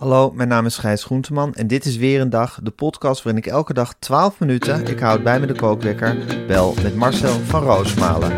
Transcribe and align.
Hallo, 0.00 0.30
mijn 0.34 0.48
naam 0.48 0.66
is 0.66 0.76
Gijs 0.76 1.04
Groenteman 1.04 1.54
en 1.54 1.66
dit 1.66 1.84
is 1.84 1.96
weer 1.96 2.20
een 2.20 2.30
dag, 2.30 2.58
de 2.62 2.70
podcast 2.70 3.22
waarin 3.22 3.42
ik 3.42 3.50
elke 3.50 3.74
dag 3.74 3.94
12 3.98 4.38
minuten, 4.38 4.86
ik 4.86 4.98
houd 5.00 5.22
bij 5.22 5.40
me 5.40 5.46
de 5.46 5.54
kookwekker, 5.54 6.16
bel 6.46 6.74
met 6.82 6.94
Marcel 6.94 7.32
van 7.32 7.62
Roosmalen. 7.62 8.36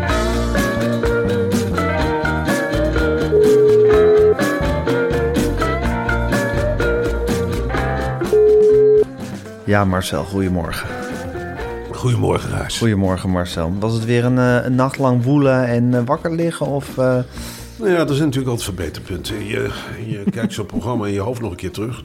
Ja, 9.63 9.85
Marcel, 9.85 10.23
goedemorgen. 10.23 10.87
Goedemorgen, 11.91 12.49
Gijs. 12.49 12.77
Goedemorgen, 12.77 13.29
Marcel. 13.29 13.73
Was 13.79 13.93
het 13.93 14.05
weer 14.05 14.25
een, 14.25 14.37
eh, 14.37 14.65
een 14.65 14.75
nacht 14.75 14.97
lang 14.97 15.23
woelen 15.23 15.67
en 15.67 15.93
eh, 15.93 16.01
wakker 16.05 16.31
liggen 16.35 16.65
of... 16.65 16.97
eh, 16.97 17.19
Nou 17.77 17.91
ja, 17.91 17.99
er 17.99 18.07
zijn 18.07 18.27
natuurlijk 18.27 18.47
altijd 18.47 18.63
verbeterpunten. 18.63 19.45
Je, 19.45 19.69
je 20.07 20.23
kijkt 20.31 20.53
zo'n 20.53 20.65
programma 20.65 21.07
in 21.07 21.13
je 21.13 21.19
hoofd 21.19 21.41
nog 21.41 21.51
een 21.51 21.57
keer 21.57 21.71
terug. 21.71 22.01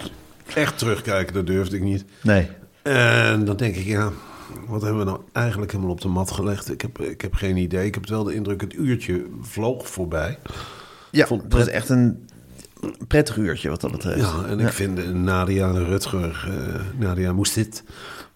Echt 0.54 0.78
terugkijken, 0.78 1.34
dat 1.34 1.46
durfde 1.46 1.76
ik 1.76 1.82
niet. 1.82 2.04
nee, 2.22 2.48
En 2.82 3.44
dan 3.44 3.56
denk 3.56 3.76
ik, 3.76 3.84
ja, 3.84 4.10
wat 4.66 4.82
hebben 4.82 4.98
we 4.98 5.04
nou 5.04 5.20
eigenlijk 5.32 5.72
helemaal 5.72 5.92
op 5.92 6.00
de 6.00 6.08
mat 6.08 6.30
gelegd? 6.30 6.72
Ik 6.72 6.80
heb, 6.80 7.00
ik 7.00 7.20
heb 7.20 7.34
geen 7.34 7.56
idee. 7.56 7.86
Ik 7.86 7.94
heb 7.94 8.08
wel 8.08 8.24
de 8.24 8.34
indruk, 8.34 8.60
het 8.60 8.74
uurtje 8.74 9.26
vloog 9.42 9.88
voorbij. 9.88 10.38
ja, 11.10 11.26
vond 11.26 11.42
het 11.42 11.52
was 11.52 11.66
echt 11.66 11.88
een 11.88 12.28
prettig 13.08 13.36
uurtje 13.36 13.68
wat 13.68 13.80
dat 13.80 13.90
betreft. 13.90 14.20
Ja, 14.20 14.44
en 14.46 14.60
ik 14.60 14.72
vind 14.72 15.14
Nadia 15.14 15.70
Rutger, 15.70 16.48
eh, 16.48 16.80
Nadia 16.98 17.32
moest 17.32 17.54
dit... 17.54 17.82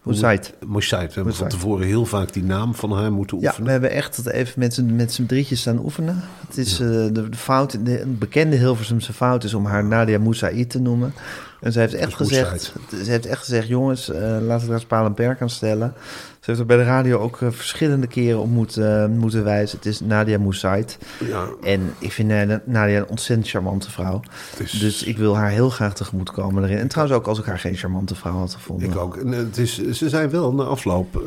Moesait. 0.02 0.54
Moesait. 0.66 1.08
We 1.08 1.14
hebben 1.14 1.34
van 1.34 1.42
Moesait. 1.42 1.50
tevoren 1.50 1.86
heel 1.86 2.06
vaak 2.06 2.32
die 2.32 2.44
naam 2.44 2.74
van 2.74 2.92
haar 2.92 3.12
moeten 3.12 3.38
Ja, 3.40 3.46
oefenen. 3.46 3.66
we 3.66 3.72
hebben 3.72 3.90
echt 3.90 4.26
even 4.26 4.60
met 4.60 4.74
z'n, 4.74 4.94
met 4.96 5.12
z'n 5.12 5.26
drietjes 5.26 5.60
staan 5.60 5.78
oefenen. 5.78 6.22
Het 6.46 6.56
is 6.56 6.72
eh, 6.72 6.88
de, 6.88 7.28
de 7.28 7.36
fout, 7.36 7.84
de, 7.86 8.00
een 8.00 8.18
bekende 8.18 8.56
Hilversumse 8.56 9.12
fout 9.12 9.44
is 9.44 9.54
om 9.54 9.66
haar 9.66 9.84
Nadia 9.84 10.18
Moussaïd 10.18 10.70
te 10.70 10.80
noemen. 10.80 11.14
En 11.60 11.72
ze 11.72 11.78
heeft 11.78 11.94
echt 11.94 12.14
gezegd, 12.14 12.72
ze 13.04 13.10
heeft 13.10 13.26
echt 13.26 13.40
gezegd, 13.40 13.68
jongens, 13.68 14.10
eh, 14.10 14.36
laten 14.40 14.66
we 14.66 14.72
daar 14.72 14.86
paal 14.86 15.06
en 15.06 15.14
perk 15.14 15.40
aan 15.40 15.50
stellen. 15.50 15.94
Ze 16.42 16.50
heeft 16.50 16.60
er 16.62 16.66
bij 16.66 16.76
de 16.76 16.82
radio 16.84 17.18
ook 17.18 17.40
eh, 17.40 17.48
verschillende 17.50 18.06
keren 18.06 18.40
op 18.40 18.48
moeten, 18.50 19.02
eh, 19.02 19.08
moeten 19.08 19.44
wijzen. 19.44 19.76
Het 19.76 19.86
is 19.86 20.00
Nadia 20.00 20.38
Moussaïd. 20.38 20.98
Ja, 21.28 21.46
En 21.62 21.80
ik 21.98 22.12
vind 22.12 22.30
eh, 22.30 22.56
Nadia 22.64 22.98
een 22.98 23.08
ontzettend 23.08 23.48
charmante 23.48 23.90
vrouw. 23.90 24.20
is- 24.58 24.70
Dus 24.70 25.02
ik 25.02 25.18
wil 25.18 25.36
haar 25.36 25.50
heel 25.50 25.70
graag 25.70 25.94
tegemoet 25.94 26.30
komen 26.30 26.64
erin. 26.64 26.76
En 26.78 26.88
trouwens 26.88 27.18
ook 27.18 27.26
als 27.26 27.38
ik 27.38 27.44
haar 27.44 27.58
geen 27.58 27.74
charmante 27.76 28.14
vrouw 28.14 28.32
had 28.36 28.54
gevonden. 28.54 28.88
Ik 28.90 28.96
ook. 28.96 29.16
En 29.16 29.28
het 29.28 29.58
is, 29.58 29.82
ze 29.90 30.08
zijn 30.08 30.30
wel 30.30 30.54
na 30.54 30.62
afloop, 30.62 31.22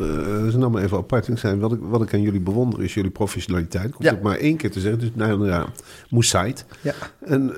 ze 0.51 0.57
nam 0.57 0.71
me 0.71 0.81
even 0.81 0.97
apart. 0.97 1.27
En 1.27 1.37
zei, 1.37 1.59
wat 1.59 1.71
ik, 1.71 1.79
wat 1.81 2.01
ik 2.01 2.13
aan 2.13 2.21
jullie 2.21 2.39
bewonder 2.41 2.83
is 2.83 2.93
jullie 2.93 3.11
professionaliteit. 3.11 3.85
Ik 3.87 3.93
hoef 3.93 4.05
Ja. 4.05 4.11
het 4.11 4.21
maar 4.21 4.37
één 4.37 4.57
keer 4.57 4.71
te 4.71 4.79
zeggen. 4.79 4.99
Dus 4.99 5.09
ja, 5.47 5.65
Moussaid. 6.09 6.65
Ja. 6.81 6.93
En 7.25 7.53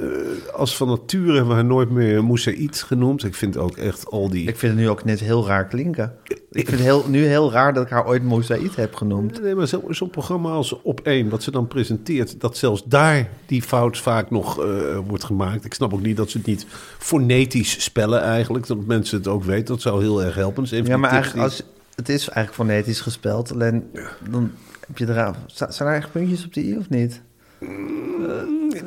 als 0.53 0.77
van 0.77 0.87
nature 0.87 1.31
hebben 1.31 1.47
we 1.47 1.53
haar 1.53 1.65
nooit 1.65 1.89
meer 1.89 2.23
Moussaïd 2.23 2.81
genoemd. 2.81 3.23
Ik 3.23 3.35
vind 3.35 3.57
ook 3.57 3.77
echt 3.77 4.05
al 4.09 4.29
die... 4.29 4.47
Ik 4.47 4.57
vind 4.57 4.71
het 4.73 4.81
nu 4.81 4.89
ook 4.89 5.03
net 5.03 5.19
heel 5.19 5.47
raar 5.47 5.65
klinken. 5.67 6.13
Ik 6.51 6.65
vind 6.65 6.69
het 6.69 6.79
heel, 6.91 7.05
nu 7.07 7.25
heel 7.25 7.46
raar 7.51 7.73
dat 7.73 7.83
ik 7.83 7.89
haar 7.89 8.07
ooit 8.07 8.23
Moussaïd 8.23 8.75
heb 8.75 8.95
genoemd. 8.95 9.41
Nee, 9.41 9.55
maar 9.55 9.67
zo- 9.67 9.83
zo'n 9.89 10.09
programma 10.09 10.49
als 10.49 10.81
Op 10.81 10.99
1, 10.99 11.29
wat 11.29 11.43
ze 11.43 11.51
dan 11.51 11.67
presenteert... 11.67 12.39
dat 12.41 12.57
zelfs 12.57 12.83
daar 12.85 13.29
die 13.45 13.61
fout 13.61 13.97
vaak 13.97 14.29
nog 14.31 14.59
eh, 14.63 14.97
wordt 15.07 15.23
gemaakt. 15.23 15.65
Ik 15.65 15.73
snap 15.73 15.93
ook 15.93 16.01
niet 16.01 16.17
dat 16.17 16.29
ze 16.29 16.37
het 16.37 16.47
niet 16.47 16.65
fonetisch 16.97 17.83
spellen 17.83 18.21
eigenlijk. 18.21 18.67
Dat 18.67 18.85
mensen 18.85 19.17
het 19.17 19.27
ook 19.27 19.43
weten. 19.43 19.65
Dat 19.65 19.81
zou 19.81 20.01
heel 20.01 20.23
erg 20.23 20.35
helpen. 20.35 20.63
Dus 20.63 20.87
Ja, 20.87 20.97
maar 20.97 21.11
eigenlijk, 21.11 21.43
als, 21.43 21.63
het 21.95 22.09
is 22.09 22.29
eigenlijk 22.29 22.69
fonetisch 22.69 23.01
gespeld. 23.01 23.51
Alleen 23.53 23.83
dan 24.29 24.51
heb 24.87 24.97
je 24.97 25.07
eraan... 25.07 25.35
Zijn 25.69 25.89
er 25.89 25.95
echt 25.95 26.11
puntjes 26.11 26.45
op 26.45 26.53
de 26.53 26.63
i 26.65 26.77
of 26.77 26.89
niet? 26.89 27.21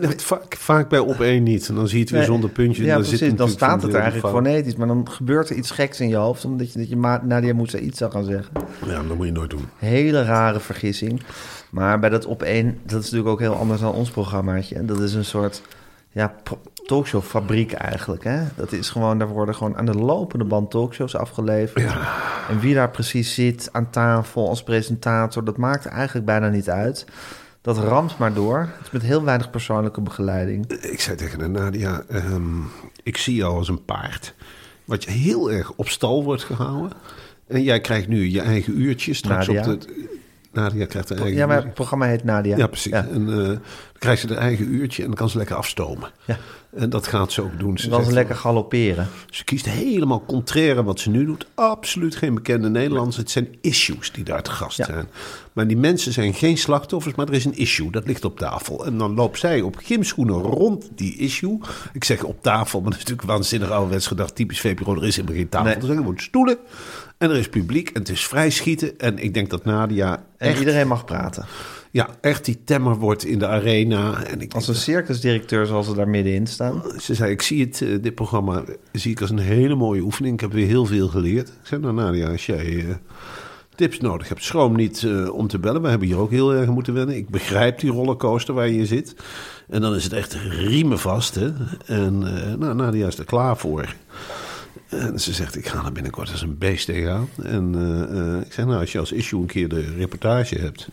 Nee, 0.01 0.11
Vaak, 0.17 0.57
vaak 0.57 0.89
bij 0.89 0.99
op 0.99 1.21
één 1.21 1.43
niet. 1.43 1.69
En 1.69 1.75
dan 1.75 1.87
zie 1.89 1.97
je 1.97 2.03
het 2.03 2.11
weer 2.11 2.21
Nee. 2.21 2.29
zonder 2.29 2.51
puntje. 2.51 2.83
Ja, 2.85 2.93
dan 2.93 3.01
precies. 3.01 3.19
zit 3.19 3.39
Dan 3.39 3.49
staat 3.49 3.83
het 3.83 3.95
eigenlijk 3.95 4.27
fout. 4.27 4.45
fonetisch. 4.45 4.77
Maar 4.77 4.87
dan 4.87 5.11
gebeurt 5.11 5.51
er 5.51 5.57
iets 5.57 5.71
geks 5.71 6.01
in 6.01 6.09
je 6.09 6.17
hoofd. 6.17 6.45
Omdat 6.45 6.73
je, 6.73 6.79
dat 6.79 6.89
je 6.89 6.97
Nadia 7.23 7.55
Moussaïd 7.55 7.97
zou 7.97 8.11
gaan 8.11 8.25
zeggen. 8.25 8.53
Ja, 8.87 9.03
dat 9.09 9.17
moet 9.17 9.27
je 9.27 9.33
nooit 9.33 9.51
doen. 9.51 9.65
Hele 9.79 10.23
rare 10.25 10.61
vergissing. 10.61 11.23
Maar 11.71 11.99
bij 11.99 12.11
dat 12.11 12.25
op 12.27 12.43
één, 12.43 12.79
dat 12.87 12.99
is 12.99 13.05
natuurlijk 13.11 13.29
ook 13.29 13.41
heel 13.41 13.55
anders 13.55 13.81
dan 13.81 13.93
ons 13.93 14.11
programmaatje. 14.11 14.75
En 14.75 14.87
dat 14.87 15.01
is 15.01 15.15
een 15.15 15.25
soort 15.25 15.63
ja, 16.13 16.35
pro- 16.43 16.61
talkshowfabriek 16.87 17.73
eigenlijk. 17.73 18.25
Hè? 18.25 18.39
Dat 18.57 18.73
is 18.73 18.91
gewoon, 18.91 19.19
daar 19.19 19.29
worden 19.29 19.55
gewoon 19.55 19.77
aan 19.77 19.87
de 19.87 19.95
lopende 19.95 20.45
band 20.45 20.71
talkshows 20.71 21.17
afgeleverd. 21.17 21.85
En 22.49 22.61
wie 22.61 22.75
daar 22.75 22.91
precies 22.91 23.35
zit 23.35 23.69
aan 23.73 23.91
tafel 23.91 24.49
als 24.49 24.63
presentator, 24.63 25.45
dat 25.45 25.57
maakt 25.57 25.87
eigenlijk 25.87 26.27
bijna 26.27 26.49
niet 26.49 26.71
uit. 26.71 27.07
Dat 27.61 27.79
ramt 27.79 28.19
maar 28.19 28.35
door. 28.35 28.59
Het 28.59 28.87
is 28.87 28.91
met 28.91 29.03
heel 29.03 29.25
weinig 29.25 29.51
persoonlijke 29.51 30.01
begeleiding. 30.01 30.73
Ik 30.73 31.01
zei 31.01 31.17
tegen 31.17 31.41
haar, 31.41 31.51
Nadia, 31.51 32.03
ehm, 32.09 32.61
ik 33.03 33.17
zie 33.17 33.35
jou 33.35 33.57
als 33.57 33.69
een 33.69 33.85
paard. 33.85 34.35
Wat 34.85 35.05
je 35.05 35.11
heel 35.11 35.53
erg 35.53 35.73
op 35.73 35.89
stal 35.89 36.25
wordt 36.25 36.45
gehouden. 36.45 36.93
En 37.47 37.63
jij 37.63 37.81
krijgt 37.81 38.09
nu 38.09 38.29
je 38.29 38.41
eigen 38.41 38.81
uurtje. 38.81 39.15
Straks 39.15 39.47
Nadia. 39.47 39.73
op 39.73 39.81
de... 39.81 40.19
Nadia 40.53 40.87
krijgt 40.87 41.09
haar 41.09 41.19
eigen 41.19 41.37
Ja, 41.37 41.47
maar 41.47 41.63
het 41.65 41.75
programma 41.75 42.07
heet 42.07 42.25
Nadia. 42.25 42.57
Ja, 42.57 42.67
precies. 42.67 42.93
Ja. 42.93 43.07
En 43.13 43.29
eh, 43.29 43.37
dan 43.47 43.61
krijgt 43.99 44.21
ze 44.21 44.29
haar 44.29 44.37
eigen 44.37 44.73
uurtje 44.75 45.03
en 45.03 45.09
dan 45.09 45.17
kan 45.17 45.29
ze 45.31 45.37
lekker 45.39 45.57
afstomen. 45.57 46.11
Ja. 46.25 46.39
En 46.77 46.91
dat 46.91 47.07
gaat 47.07 47.33
ze 47.33 47.43
ook 47.43 47.59
doen. 47.59 47.79
Ze, 47.79 47.89
Dan 47.89 47.99
kan 47.99 48.09
ze 48.09 48.15
lekker 48.15 48.35
galopperen. 48.37 49.09
Ze 49.31 49.45
kiest 49.45 49.67
helemaal 49.69 50.25
contrair 50.27 50.79
aan 50.79 50.85
wat 50.85 51.01
ze 51.01 51.11
nu 51.11 51.25
doet. 51.25 51.47
Absoluut 51.55 52.17
geen 52.17 52.35
bekende 52.35 52.69
Nederlands. 52.69 53.17
Het 53.17 53.31
zijn 53.31 53.49
issues 53.61 54.13
die 54.13 54.25
daar 54.25 54.43
te 54.43 54.51
gast 54.51 54.77
Ja. 54.77 54.85
zijn. 54.85 55.09
Maar 55.53 55.67
die 55.67 55.77
mensen 55.77 56.13
zijn 56.13 56.35
geen 56.35 56.59
slachtoffers, 56.59 57.15
maar 57.15 57.29
er 57.29 57.35
is 57.35 57.45
een 57.45 57.57
issue. 57.57 57.91
Dat 57.91 58.07
ligt 58.07 58.25
op 58.25 58.39
tafel. 58.39 58.87
En 58.87 58.99
dan 58.99 59.15
loopt 59.15 59.39
zij 59.39 59.61
op 59.61 59.77
gymschoenen 59.77 60.35
rond 60.37 60.89
die 60.95 61.17
issue. 61.17 61.59
Ik 61.93 62.05
zeg 62.05 62.23
op 62.23 62.43
tafel, 62.43 62.81
maar 62.81 62.91
dat 62.91 62.99
is 62.99 63.05
natuurlijk 63.07 63.29
waanzinnig 63.33 63.71
ouderwets 63.71 64.07
gedacht. 64.07 64.35
Typisch 64.35 64.61
VPRO, 64.61 64.95
er 64.97 65.07
is 65.07 65.17
helemaal 65.17 65.37
geen 65.37 65.49
tafel. 65.49 65.67
Nee. 65.67 65.77
Er 65.77 65.83
zijn 65.87 65.97
gewoon 65.97 66.19
stoelen. 66.19 66.59
En 67.21 67.31
er 67.31 67.37
is 67.37 67.49
publiek 67.49 67.89
en 67.89 68.01
het 68.01 68.09
is 68.09 68.27
vrij 68.27 68.51
schieten. 68.51 68.99
En 68.99 69.19
ik 69.19 69.35
denk 69.35 69.51
dat 69.51 69.65
Nadia 69.65 70.17
En 70.37 70.49
echt, 70.49 70.59
iedereen 70.59 70.89
mag 70.89 71.05
praten. 71.05 71.45
ja, 71.91 72.09
echt 72.21 72.45
die 72.45 72.61
temmer 72.65 72.97
wordt 72.97 73.25
in 73.25 73.39
de 73.39 73.47
arena. 73.47 74.25
En 74.25 74.41
ik 74.41 74.55
Als 74.55 74.69
een 74.69 74.75
circusdirecteur 74.75 75.67
zal 75.67 75.83
ze 75.83 75.95
daar 75.95 76.09
middenin 76.09 76.47
staan. 76.47 76.83
ze 77.01 77.15
zei, 77.15 77.31
ik 77.31 77.43
zie 77.43 77.65
het, 77.65 77.83
eh, 77.83 77.89
dit 78.01 78.15
programma 78.15 78.65
zie 78.93 79.11
ik 79.11 79.21
als 79.21 79.31
een 79.31 79.39
hele 79.39 79.75
mooie 79.75 80.01
oefening. 80.01 80.35
Ik 80.35 80.41
heb 80.41 80.53
weer 80.53 80.67
heel 80.67 80.87
veel 80.87 81.09
geleerd. 81.09 81.49
Ik 81.49 81.55
zei, 81.63 81.81
nou 81.81 81.95
Nadia, 81.95 82.31
als 82.31 82.47
jij 82.47 82.79
eh, 82.79 82.95
tips 83.75 84.01
nodig 84.01 84.29
hebt, 84.29 84.45
schroom 84.45 84.77
niet 84.77 85.03
eh, 85.03 85.35
om 85.35 85.49
te 85.49 85.59
bellen. 85.59 85.83
We 85.83 85.89
hebben 85.89 86.09
hier 86.09 86.19
ook 86.19 86.31
heel 86.31 86.55
erg 86.55 86.69
moeten 86.69 86.95
wennen. 86.95 87.17
Ik 87.17 87.29
begrijp 87.29 87.81
die 87.81 87.91
rollercoaster 87.91 88.55
waar 88.55 88.69
je 88.69 88.87
zit. 88.87 89.15
En 89.69 89.81
dan 89.81 89.95
is 89.95 90.05
het 90.05 90.13
echt 90.13 90.35
riemen 90.49 90.99
vast. 90.99 91.35
Hè? 91.35 91.51
En 91.87 92.19
nou, 92.59 92.75
Nadia 92.75 93.07
is 93.07 93.19
er 93.19 93.25
klaar 93.25 93.57
voor. 93.57 93.95
En 94.91 95.21
ze 95.21 95.33
zegt, 95.33 95.57
ik 95.57 95.67
ga 95.67 95.85
er 95.85 95.93
binnenkort 95.93 96.31
als 96.31 96.43
een 96.43 96.59
beest 96.59 96.87
tegenaan. 96.87 97.29
En 97.43 97.75
eh, 97.75 98.35
eh, 98.37 98.41
ik 98.41 98.53
zeg, 98.53 98.65
nou, 98.65 98.81
als 98.81 98.93
je 98.93 98.99
als 98.99 99.13
issue 99.13 99.41
een 99.41 99.47
keer 99.47 99.69
de 99.69 99.95
reportage 99.97 100.59
hebt... 100.59 100.89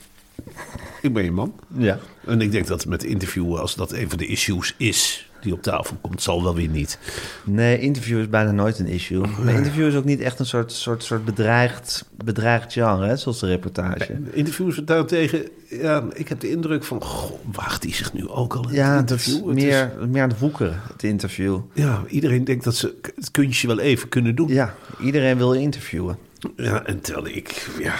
Ik 1.01 1.13
ben 1.13 1.23
je 1.23 1.31
man. 1.31 1.59
Ja. 1.77 1.99
En 2.25 2.41
ik 2.41 2.51
denk 2.51 2.67
dat 2.67 2.85
met 2.85 3.03
interviewen, 3.03 3.61
als 3.61 3.75
dat 3.75 3.91
een 3.91 4.09
van 4.09 4.17
de 4.17 4.25
issues 4.25 4.73
is 4.77 5.26
die 5.41 5.53
op 5.53 5.61
tafel 5.61 5.97
komt, 6.01 6.21
zal 6.21 6.43
wel 6.43 6.55
weer 6.55 6.67
niet. 6.67 6.99
Nee, 7.43 7.79
interview 7.79 8.19
is 8.19 8.29
bijna 8.29 8.51
nooit 8.51 8.79
een 8.79 8.87
issue. 8.87 9.27
Maar 9.43 9.53
interview 9.53 9.87
is 9.87 9.95
ook 9.95 10.05
niet 10.05 10.19
echt 10.19 10.39
een 10.39 10.45
soort, 10.45 10.71
soort, 10.71 11.03
soort 11.03 11.25
bedreigd, 11.25 12.09
bedreigd 12.23 12.73
genre, 12.73 13.07
hè, 13.07 13.17
zoals 13.17 13.39
de 13.39 13.47
reportage. 13.47 14.21
Interviews 14.31 14.75
daarentegen, 14.75 15.47
ja, 15.69 16.03
ik 16.13 16.27
heb 16.27 16.39
de 16.39 16.49
indruk 16.49 16.83
van, 16.83 17.03
goh, 17.03 17.39
waagt 17.51 17.83
hij 17.83 17.93
zich 17.93 18.13
nu 18.13 18.27
ook 18.27 18.53
al 18.53 18.69
in 18.69 18.75
Ja, 18.75 18.95
het 18.97 19.07
dat 19.07 19.17
is 19.17 19.27
interview? 19.27 19.47
Het 19.47 19.55
meer, 19.99 20.07
meer 20.09 20.21
aan 20.21 20.29
het 20.29 20.39
woekeren, 20.39 20.81
het 20.91 21.03
interview. 21.03 21.59
ja, 21.73 22.03
iedereen 22.07 22.43
denkt 22.43 22.63
dat 22.63 22.75
ze 22.75 22.95
het 23.15 23.31
kunstje 23.31 23.67
wel 23.67 23.79
even 23.79 24.09
kunnen 24.09 24.35
doen. 24.35 24.47
Ja, 24.47 24.75
iedereen 25.01 25.37
wil 25.37 25.53
interviewen. 25.53 26.17
Ja, 26.55 26.85
en 26.85 27.01
terwijl 27.01 27.35
ik, 27.35 27.67
ja, 27.79 27.95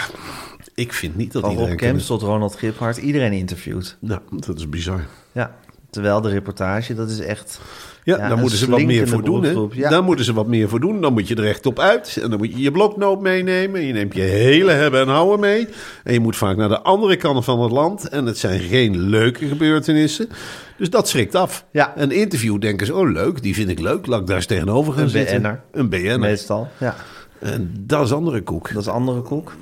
ik 0.75 0.94
vind 0.94 1.16
niet 1.16 1.31
dat 1.31 1.42
Van 1.42 1.51
iedereen... 1.51 1.72
Rob 1.72 1.81
Kemps 1.81 2.06
tot 2.06 2.22
Ronald 2.22 2.56
Giphart, 2.56 2.98
iedereen 2.98 3.31
interviewt. 3.31 3.98
Nou, 4.00 4.22
dat 4.30 4.57
is 4.57 4.69
bizar. 4.69 5.06
Ja, 5.31 5.56
terwijl 5.98 6.22
de 6.22 6.30
reportage, 6.30 6.94
dat 6.96 7.10
is 7.10 7.20
echt... 7.20 7.60
Ja, 8.04 8.18
Ja, 8.18 8.28
daar 8.28 8.38
moeten 8.38 8.58
ze 8.58 8.70
wat 8.70 8.82
meer 8.82 9.08
voor 9.08 9.24
doen. 9.24 9.70
Ja. 9.74 9.90
Daar 9.90 10.04
moeten 10.04 10.26
ze 10.26 10.34
wat 10.34 10.48
meer 10.48 10.70
voor 10.70 10.80
doen. 10.80 11.02
Dan 11.02 11.14
moet 11.14 11.28
je 11.28 11.36
er 11.36 11.46
echt 11.48 11.66
op 11.66 11.80
uit. 11.80 12.18
En 12.22 12.30
dan 12.30 12.40
moet 12.40 12.52
je 12.54 12.62
je 12.62 12.72
bloknoot 12.72 13.22
meenemen. 13.22 13.86
Je 13.86 13.94
neemt 13.94 14.16
je 14.16 14.22
hele 14.22 14.72
hebben 14.72 15.02
en 15.02 15.08
houden 15.08 15.40
mee. 15.40 15.68
En 16.04 16.14
je 16.14 16.20
moet 16.20 16.36
vaak 16.36 16.58
naar 16.58 16.70
de 16.70 16.82
andere 16.82 17.16
kant 17.16 17.44
van 17.46 17.62
het 17.62 17.72
land. 17.72 18.10
En 18.10 18.26
het 18.26 18.38
zijn 18.38 18.60
geen 18.60 19.00
leuke 19.00 19.48
gebeurtenissen. 19.48 20.30
Dus 20.78 20.90
dat 20.90 21.08
schrikt 21.08 21.36
af. 21.36 21.66
Ja. 21.72 21.94
Een 21.96 22.12
interview 22.12 22.62
denken 22.62 22.86
ze, 22.86 22.96
oh 22.96 23.12
leuk, 23.12 23.42
die 23.42 23.54
vind 23.56 23.70
ik 23.70 23.80
leuk. 23.80 24.06
Laat 24.06 24.22
ik 24.22 24.28
daar 24.28 24.36
eens 24.36 24.46
tegenover 24.46 24.94
gaan 24.94 25.04
Een 25.04 25.10
zitten. 25.10 25.42
BN'er. 25.42 25.62
Een 25.72 25.90
BN'er. 25.90 26.20
Meestal, 26.20 26.68
ja. 26.78 26.96
En 27.40 27.74
dat 27.80 28.06
is 28.06 28.12
andere 28.12 28.42
koek. 28.42 28.74
Dat 28.74 28.82
is 28.82 28.88
andere 28.88 29.22
koek. 29.22 29.54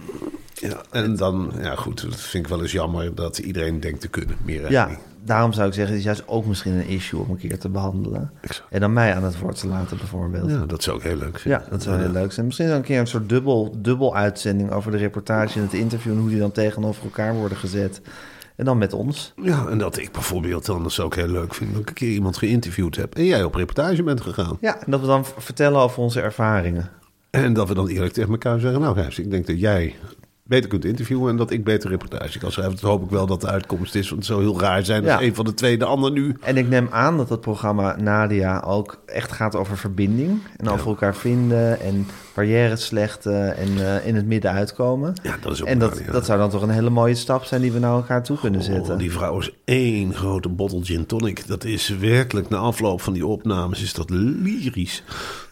Ja, 0.54 0.82
en 0.92 1.16
dan, 1.16 1.52
ja 1.62 1.76
goed, 1.76 2.02
dat 2.02 2.22
vind 2.22 2.44
ik 2.44 2.50
wel 2.50 2.62
eens 2.62 2.72
jammer 2.72 3.16
dat 3.16 3.38
iedereen 3.38 3.80
denkt 3.80 4.02
te 4.02 4.08
kunnen. 4.08 4.36
Meer 4.46 4.72
Ja. 4.72 4.90
Daarom 5.26 5.54
zou 5.54 5.68
ik 5.68 5.74
zeggen, 5.74 5.92
het 5.92 6.00
is 6.00 6.06
juist 6.08 6.28
ook 6.28 6.46
misschien 6.46 6.74
een 6.74 6.88
issue 6.88 7.20
om 7.20 7.30
een 7.30 7.38
keer 7.38 7.60
te 7.60 7.70
behandelen. 7.70 8.32
Exact. 8.42 8.68
En 8.70 8.80
dan 8.80 8.94
mij 8.94 9.16
aan 9.16 9.24
het 9.24 9.40
woord 9.40 9.60
te 9.60 9.68
laten 9.68 9.98
bijvoorbeeld. 9.98 10.50
Ja, 10.50 10.56
Ja, 10.56 10.66
dat 10.66 10.84
zou 10.84 10.98
ik 10.98 11.04
heel 11.04 11.16
leuk 11.18 11.40
vinden. 11.40 11.64
dat 11.70 11.84
zou 11.84 12.00
heel 12.00 12.12
leuk 12.12 12.32
zijn. 12.32 12.46
Misschien 12.46 12.68
dan 12.68 12.76
een 12.76 12.82
keer 12.84 13.00
een 13.00 13.08
soort 13.08 13.30
dubbel, 13.30 13.76
dubbel 13.78 14.16
uitzending 14.16 14.72
over 14.72 14.92
de 14.92 14.98
reportage 14.98 15.58
en 15.58 15.66
het 15.66 15.74
interview... 15.74 16.12
en 16.12 16.20
hoe 16.20 16.30
die 16.30 16.40
dan 16.40 16.52
tegenover 16.52 17.04
elkaar 17.04 17.34
worden 17.34 17.58
gezet. 17.58 18.02
En 18.56 18.66
dan 18.66 18.78
met 18.78 18.94
ons. 18.94 19.34
Ja, 19.42 19.68
en 19.68 19.78
dat 19.78 19.98
ik 19.98 20.12
bijvoorbeeld 20.12 20.66
dan, 20.66 20.84
dat 20.84 20.92
zou 20.92 21.08
ik 21.08 21.14
heel 21.14 21.28
leuk 21.28 21.54
vinden, 21.54 21.74
dat 21.76 21.84
ik 21.84 21.90
een 21.90 21.96
keer 21.96 22.12
iemand 22.12 22.38
geïnterviewd 22.38 22.96
heb 22.96 23.16
en 23.16 23.26
jij 23.26 23.44
op 23.44 23.56
reportage 23.56 24.04
bent 24.04 24.22
gegaan. 24.22 24.58
Ja, 24.62 24.84
en 24.86 24.92
dat 24.92 25.00
we 25.00 25.08
dan 25.08 25.26
vertellen 25.26 25.80
over 25.80 26.02
onze 26.02 26.22
ervaringen. 26.22 26.90
En 27.30 27.54
dat 27.54 27.68
we 27.68 27.74
dan 27.74 27.88
eerlijk 27.88 28.14
tegen 28.14 28.32
elkaar 28.32 28.60
zeggen, 28.60 28.82
nou 28.82 28.96
Gijs, 28.96 29.20
ik 29.20 29.32
denk 29.32 29.48
dat 29.48 29.60
jij 29.60 29.96
beter 30.48 30.70
kunt 30.70 30.86
interviewen 30.86 31.30
en 31.30 31.38
dat 31.38 31.52
ik 31.52 31.64
beter 31.64 31.90
reportage 31.90 32.40
kan 32.40 32.52
schrijven. 32.52 32.74
Dat 32.76 32.90
hoop 32.90 33.04
ik 33.04 33.10
wel 33.10 33.26
dat 33.26 33.42
de 33.42 33.48
uitkomst 33.48 33.96
is, 33.96 34.10
want 34.10 34.22
het 34.22 34.32
zou 34.32 34.42
heel 34.42 34.60
raar 34.60 34.86
zijn 34.86 35.04
als 35.04 35.12
Ja. 35.12 35.22
een 35.22 35.36
van 35.36 35.46
de 35.46 35.54
twee 35.54 35.78
de 35.78 35.86
ander 35.86 36.12
nu... 36.12 36.36
En 36.42 36.58
ik 36.58 36.68
neem 36.68 36.88
aan 36.92 37.18
dat 37.18 37.30
het 37.30 37.42
programma 37.42 37.96
Nadia 37.96 38.60
ook 38.60 39.02
echt 39.06 39.32
gaat 39.32 39.56
over 39.56 39.78
verbinding. 39.78 40.40
En 40.58 40.70
over 40.70 40.88
elkaar 40.88 41.16
vinden 41.16 41.80
en 41.80 42.08
barrières 42.34 42.86
slechten 42.86 43.58
en 43.58 43.68
eh, 43.78 44.08
in 44.08 44.16
het 44.16 44.26
midden 44.26 44.52
uitkomen. 44.52 45.14
Ja, 45.24 45.36
dat 45.42 45.52
is 45.52 45.62
ook 45.62 45.68
en 45.68 45.80
dat, 45.80 46.02
ja. 46.06 46.12
dat 46.12 46.26
zou 46.26 46.40
dan 46.40 46.50
toch 46.50 46.62
een 46.62 46.70
hele 46.70 46.90
mooie 46.90 47.16
stap 47.16 47.44
zijn 47.44 47.62
die 47.62 47.72
we 47.72 47.80
naar 47.80 47.94
elkaar 47.94 48.24
toe 48.24 48.40
kunnen 48.40 48.64
zetten. 48.64 48.94
Oh, 48.94 49.00
die 49.00 49.12
vrouw 49.12 49.40
is 49.40 49.52
één 49.66 50.14
grote 50.14 50.50
bottle 50.50 50.84
gin 50.84 51.06
tonic. 51.06 51.48
Dat 51.48 51.64
is 51.64 51.90
werkelijk, 51.90 52.50
na 52.50 52.58
afloop 52.58 53.02
van 53.02 53.14
die 53.14 53.26
opnames, 53.26 53.82
is 53.82 53.94
dat 53.94 54.10
lyrisch. 54.10 55.04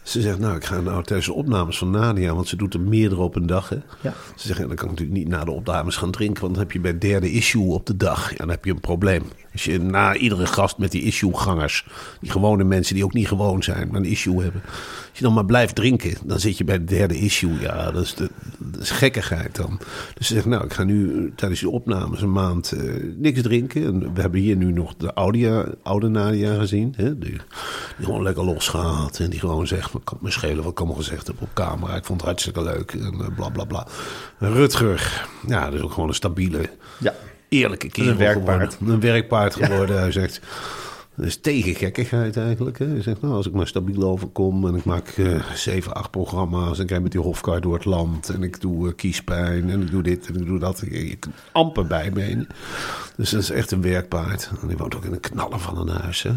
Ze 0.04 0.20
zegt, 0.20 0.38
nou, 0.38 0.56
ik 0.56 0.64
ga 0.64 0.80
nou 0.80 1.02
tijdens 1.02 1.28
de 1.28 1.34
opnames 1.34 1.78
van 1.78 1.90
Nadia, 1.90 2.34
want 2.34 2.48
ze 2.48 2.56
doet 2.56 2.74
er 2.74 2.80
meerdere 2.80 3.20
op 3.20 3.36
een 3.36 3.46
dag. 3.46 3.68
Hè. 3.68 3.76
Ja. 4.00 4.14
Ze 4.36 4.46
zegt, 4.46 4.58
ja, 4.58 4.66
dan 4.66 4.76
kan 4.76 4.84
ik 4.84 4.90
natuurlijk 4.90 5.18
niet 5.18 5.28
na 5.28 5.44
de 5.44 5.50
opnames 5.50 5.96
gaan 5.96 6.10
drinken, 6.10 6.42
want 6.42 6.54
dan 6.54 6.62
heb 6.62 6.72
je 6.72 6.80
bij 6.80 6.98
derde 6.98 7.32
issue 7.32 7.72
op 7.72 7.86
de 7.86 7.96
dag, 7.96 8.30
ja, 8.30 8.36
dan 8.36 8.48
heb 8.48 8.64
je 8.64 8.70
een 8.70 8.80
probleem. 8.80 9.22
Als 9.52 9.64
je 9.64 9.78
na 9.78 10.16
iedere 10.16 10.46
gast 10.46 10.78
met 10.78 10.90
die 10.90 11.02
issue-gangers, 11.02 11.86
die 12.20 12.30
gewone 12.30 12.64
mensen 12.64 12.94
die 12.94 13.04
ook 13.04 13.12
niet 13.12 13.28
gewoon 13.28 13.62
zijn, 13.62 13.88
maar 13.88 14.00
een 14.00 14.06
issue 14.06 14.42
hebben, 14.42 14.62
als 15.14 15.22
je 15.22 15.28
dan 15.28 15.34
maar 15.34 15.44
blijft 15.44 15.74
drinken, 15.74 16.16
dan 16.24 16.40
zit 16.40 16.58
je 16.58 16.64
bij 16.64 16.74
het 16.74 16.88
derde 16.88 17.18
issue. 17.18 17.60
Ja, 17.60 17.90
dat 17.90 18.02
is, 18.02 18.14
de, 18.14 18.30
dat 18.58 18.80
is 18.80 18.90
gekkigheid 18.90 19.56
dan. 19.56 19.80
Dus 20.14 20.26
ze 20.26 20.34
zegt, 20.34 20.46
nou, 20.46 20.64
ik 20.64 20.72
ga 20.72 20.84
nu 20.84 21.32
tijdens 21.36 21.60
die 21.60 21.70
opnames 21.70 22.22
een 22.22 22.32
maand 22.32 22.72
eh, 22.72 22.82
niks 23.16 23.42
drinken. 23.42 23.84
En 23.84 24.14
we 24.14 24.20
hebben 24.20 24.40
hier 24.40 24.56
nu 24.56 24.72
nog 24.72 24.94
de 24.96 25.14
oude, 25.14 25.78
oude 25.82 26.08
Nadia 26.08 26.58
gezien. 26.58 26.94
Hè, 26.96 27.18
die, 27.18 27.30
die 27.96 28.04
gewoon 28.04 28.22
lekker 28.22 28.44
losgaat. 28.44 29.18
En 29.18 29.30
die 29.30 29.40
gewoon 29.40 29.66
zegt, 29.66 29.92
kan 30.04 30.18
me 30.20 30.30
schelen 30.30 30.62
wat 30.62 30.72
ik 30.72 30.78
allemaal 30.78 30.96
gezegd 30.96 31.26
heb 31.26 31.42
op 31.42 31.48
camera. 31.52 31.96
Ik 31.96 32.04
vond 32.04 32.20
het 32.20 32.28
hartstikke 32.28 32.62
leuk. 32.62 32.92
En 32.92 33.14
uh, 33.20 33.26
bla, 33.36 33.48
bla, 33.48 33.64
bla. 33.64 33.86
Rutger, 34.38 35.26
ja, 35.46 35.64
dat 35.64 35.74
is 35.74 35.80
ook 35.80 35.92
gewoon 35.92 36.08
een 36.08 36.14
stabiele, 36.14 36.70
Ja. 36.98 37.14
eerlijke 37.48 37.88
kerel 37.88 38.10
een 38.10 38.16
werkpaard. 38.16 38.72
geworden. 38.74 38.94
Een 38.94 39.00
werkpaard 39.00 39.54
geworden. 39.54 39.98
Hij 39.98 40.12
zegt... 40.12 40.40
Dat 41.16 41.26
is 41.26 41.40
tegen 41.40 41.74
gekkigheid 41.74 42.36
eigenlijk. 42.36 42.78
Hè. 42.78 42.86
Hij 42.86 43.02
zegt, 43.02 43.20
nou, 43.22 43.34
als 43.34 43.46
ik 43.46 43.52
maar 43.52 43.66
stabiel 43.66 44.02
overkom 44.02 44.66
en 44.66 44.74
ik 44.74 44.84
maak 44.84 45.08
eh, 45.08 45.42
zeven, 45.54 45.94
acht 45.94 46.10
programma's... 46.10 46.76
en 46.78 46.82
ik 46.84 46.90
rijd 46.90 47.02
met 47.02 47.12
die 47.12 47.20
hofkar 47.20 47.60
door 47.60 47.74
het 47.74 47.84
land 47.84 48.28
en 48.28 48.42
ik 48.42 48.60
doe 48.60 48.88
eh, 48.88 48.94
kiespijn 48.94 49.70
en 49.70 49.82
ik 49.82 49.90
doe 49.90 50.02
dit 50.02 50.26
en 50.26 50.34
ik 50.40 50.46
doe 50.46 50.58
dat. 50.58 50.82
Je, 50.90 51.08
je 51.08 51.16
kunt 51.16 51.34
amper 51.52 51.86
bijbenen. 51.86 52.46
Dus 53.16 53.30
dat 53.30 53.40
is 53.40 53.50
echt 53.50 53.70
een 53.70 53.82
werkpaard. 53.82 54.50
En 54.62 54.68
die 54.68 54.76
woont 54.76 54.96
ook 54.96 55.04
in 55.04 55.12
een 55.12 55.20
knaller 55.20 55.58
van 55.60 55.78
een 55.78 55.96
huis, 56.00 56.22
hè. 56.22 56.32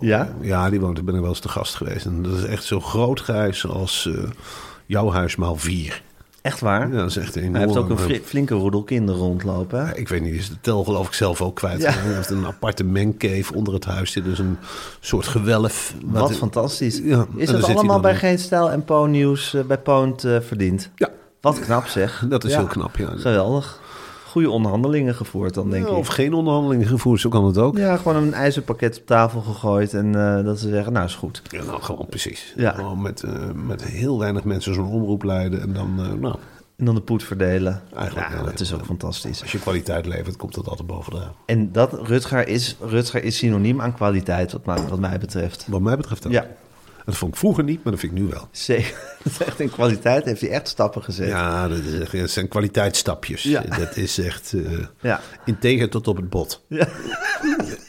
Ja? 0.00 0.28
Ja, 0.40 0.70
die 0.70 0.80
woont, 0.80 0.98
ik 0.98 1.04
ben 1.04 1.14
er 1.14 1.20
wel 1.20 1.30
eens 1.30 1.40
te 1.40 1.48
gast 1.48 1.74
geweest. 1.74 2.06
En 2.06 2.22
dat 2.22 2.32
is 2.38 2.44
echt 2.44 2.64
zo 2.64 2.80
groot 2.80 3.20
grijs 3.20 3.66
als 3.68 4.10
eh, 4.14 4.22
jouw 4.86 5.10
huis 5.10 5.36
maal 5.36 5.56
vier. 5.56 6.02
Echt 6.42 6.60
waar? 6.60 6.88
Ja, 6.92 6.96
dat 6.96 7.10
is 7.10 7.16
echt 7.16 7.36
enorm. 7.36 7.54
Hij 7.54 7.62
heeft 7.64 7.76
ook 7.76 7.90
een 7.90 7.98
fri- 7.98 8.20
flinke 8.24 8.54
roedel 8.54 8.82
kinderen 8.82 9.20
rondlopen. 9.20 9.78
Ja, 9.78 9.92
Ik 9.94 10.08
weet 10.08 10.22
niet, 10.22 10.34
is 10.34 10.48
de 10.48 10.56
tel 10.60 10.84
geloof 10.84 11.06
ik 11.06 11.12
zelf 11.12 11.40
ook 11.42 11.54
kwijt. 11.56 11.80
Ja. 11.82 11.90
Hij 11.90 12.14
heeft 12.14 12.30
een 12.30 12.46
aparte 12.46 12.84
mengcave 12.84 13.54
onder 13.54 13.74
het 13.74 13.84
huis. 13.84 14.12
Zit 14.12 14.24
dus 14.24 14.38
een 14.38 14.56
soort 15.00 15.26
gewelf. 15.26 15.94
Wat 16.04 16.36
fantastisch. 16.36 16.98
Ja, 17.02 17.26
is 17.36 17.50
hij 17.50 17.62
allemaal 17.74 18.00
bij 18.00 18.12
in. 18.12 18.18
Geen 18.18 18.38
Stijl 18.38 18.70
en 18.70 18.84
Po 18.84 19.06
Nieuws 19.06 19.54
eh, 19.54 19.62
bij 19.64 19.78
Poont 19.78 20.24
eh, 20.24 20.36
verdiend? 20.40 20.90
Ja, 20.94 21.08
Wat 21.40 21.58
knap 21.60 21.86
zeg. 21.86 22.24
dat 22.28 22.44
is 22.44 22.54
heel 22.54 22.66
knap. 22.66 22.96
Ja. 22.96 23.10
Geweldig. 23.16 23.80
Goede 24.36 24.50
onderhandelingen 24.50 25.14
gevoerd 25.14 25.54
dan, 25.54 25.70
denk 25.70 25.84
Ja, 25.84 25.90
ik. 25.90 25.96
of 25.96 26.06
geen 26.06 26.34
onderhandelingen 26.34 26.86
gevoerd, 26.86 27.20
zo 27.20 27.28
kan 27.28 27.44
het 27.44 27.58
ook. 27.58 27.76
Ja, 27.78 27.96
gewoon 27.96 28.16
een 28.16 28.32
ijzerpakket 28.34 28.98
op 28.98 29.06
tafel 29.06 29.40
gegooid 29.40 29.94
en 29.94 30.14
eh, 30.14 30.44
dat 30.44 30.58
ze 30.60 30.68
zeggen, 30.68 30.92
nou 30.92 31.04
is 31.06 31.14
goed. 31.14 31.42
Ja, 31.50 31.64
nou, 31.64 31.82
gewoon 31.82 32.06
precies. 32.06 32.52
Ja. 32.56 32.70
Gewoon 32.72 33.02
met, 33.02 33.22
eh, 33.22 33.32
met 33.66 33.84
heel 33.84 34.18
weinig 34.18 34.44
mensen 34.44 34.74
zo'n 34.74 34.86
omroep 34.90 35.22
leiden. 35.22 35.60
En 35.60 35.72
dan, 35.72 35.94
eh, 35.98 36.12
nou, 36.20 36.36
En 36.76 36.84
dan 36.84 36.94
de 36.94 37.00
poet 37.00 37.22
verdelen. 37.22 37.82
Eigenlijk 37.94 38.28
ja, 38.30 38.42
dat 38.42 38.60
is 38.60 38.74
ook 38.74 38.84
fantastisch. 38.84 39.42
als 39.42 39.52
je 39.52 39.58
kwaliteit 39.58 40.06
levert, 40.06 40.36
komt 40.36 40.54
dat 40.54 40.68
altijd 40.68 40.88
bovendaan. 40.88 41.32
En 41.46 41.72
dat, 41.72 41.92
Rutger 42.02 42.48
is, 42.48 42.76
Rutger 42.80 43.24
is 43.24 43.36
synoniem 43.36 43.80
aan 43.80 43.94
kwaliteit, 43.94 44.52
wat 44.52 44.66
mij, 44.66 44.78
wat 44.88 44.98
mij 45.00 45.18
betreft. 45.18 45.66
Wat 45.68 45.80
mij 45.80 45.96
betreft 45.96 46.26
ook. 46.26 46.32
Ja, 46.32 46.46
Dat 47.06 47.16
vond 47.16 47.32
ik 47.32 47.38
vroeger 47.38 47.64
niet, 47.64 47.82
maar 47.84 47.92
dat 47.92 48.00
vind 48.00 48.12
ik 48.12 48.18
nu 48.18 48.26
wel. 48.28 48.48
zeker. 48.50 48.94
Dat 49.22 49.32
is 49.40 49.46
echt 49.46 49.60
in 49.60 49.70
kwaliteit 49.70 50.24
heeft 50.24 50.40
hij 50.40 50.50
echt 50.50 50.68
stappen 50.68 51.02
gezet. 51.02 51.28
Ja, 51.28 51.68
dat, 51.68 51.78
is 51.78 51.98
echt- 52.00 52.12
dat 52.18 52.30
zijn 52.30 52.48
kwaliteitsstapjes. 52.48 53.42
Ja. 53.42 53.62
Dat 53.78 53.96
is 53.96 54.18
echt 54.18 54.52
eh 54.52 54.78
Ja. 55.00 55.20
integer 55.44 55.88
tot 55.90 56.08
op 56.08 56.16
het 56.16 56.30
bot. 56.30 56.64
Ja. 56.68 56.88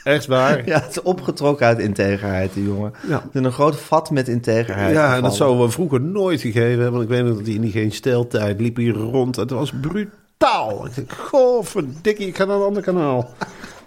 Echt 0.04 0.26
waar. 0.26 0.66
Ja, 0.66 0.80
het 0.82 0.90
is 0.90 1.02
opgetrokken 1.02 1.66
uit 1.66 1.80
integerheid, 1.80 2.54
die 2.54 2.64
jongen. 2.64 2.94
Ja. 3.08 3.24
In 3.34 3.44
een 3.44 3.52
groot 3.52 3.80
vat 3.80 4.10
met 4.12 4.28
integerheid. 4.28 4.94
Ja, 4.94 5.16
en 5.16 5.22
dat 5.22 5.36
zouden 5.36 5.66
we 5.66 5.72
vroeger 5.72 6.02
nooit 6.02 6.42
gegeven 6.42 6.70
hebben. 6.82 6.92
Want 6.92 7.04
ik 7.04 7.10
weet 7.10 7.24
nog 7.26 7.36
dat 7.38 7.46
hij 7.46 7.56
in 7.56 7.62
die 7.62 7.72
geen 7.72 7.92
steltijd 7.92 8.60
liep 8.62 8.76
hier 8.76 8.94
rond. 8.94 9.36
Het 9.36 9.50
was 9.50 9.72
brutaal. 9.82 10.86
Ik 10.86 10.96
denk, 10.96 11.12
goh, 11.12 11.64
verdikkie, 11.66 12.28
ik 12.28 12.38
ga 12.38 12.46
naar 12.46 12.56
een 12.56 12.62
ander 12.64 12.84
kanaal. 12.84 13.34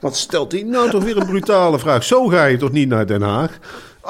Wat 0.01 0.17
stelt 0.17 0.53
hij 0.53 0.63
nou 0.63 0.91
toch 0.91 1.05
weer 1.05 1.17
een 1.17 1.27
brutale 1.27 1.79
vraag? 1.79 2.05
Zo 2.05 2.27
ga 2.27 2.45
je 2.45 2.57
toch 2.57 2.73
niet 2.73 2.89
naar 2.89 3.07
Den 3.07 3.23
Haag? 3.23 3.59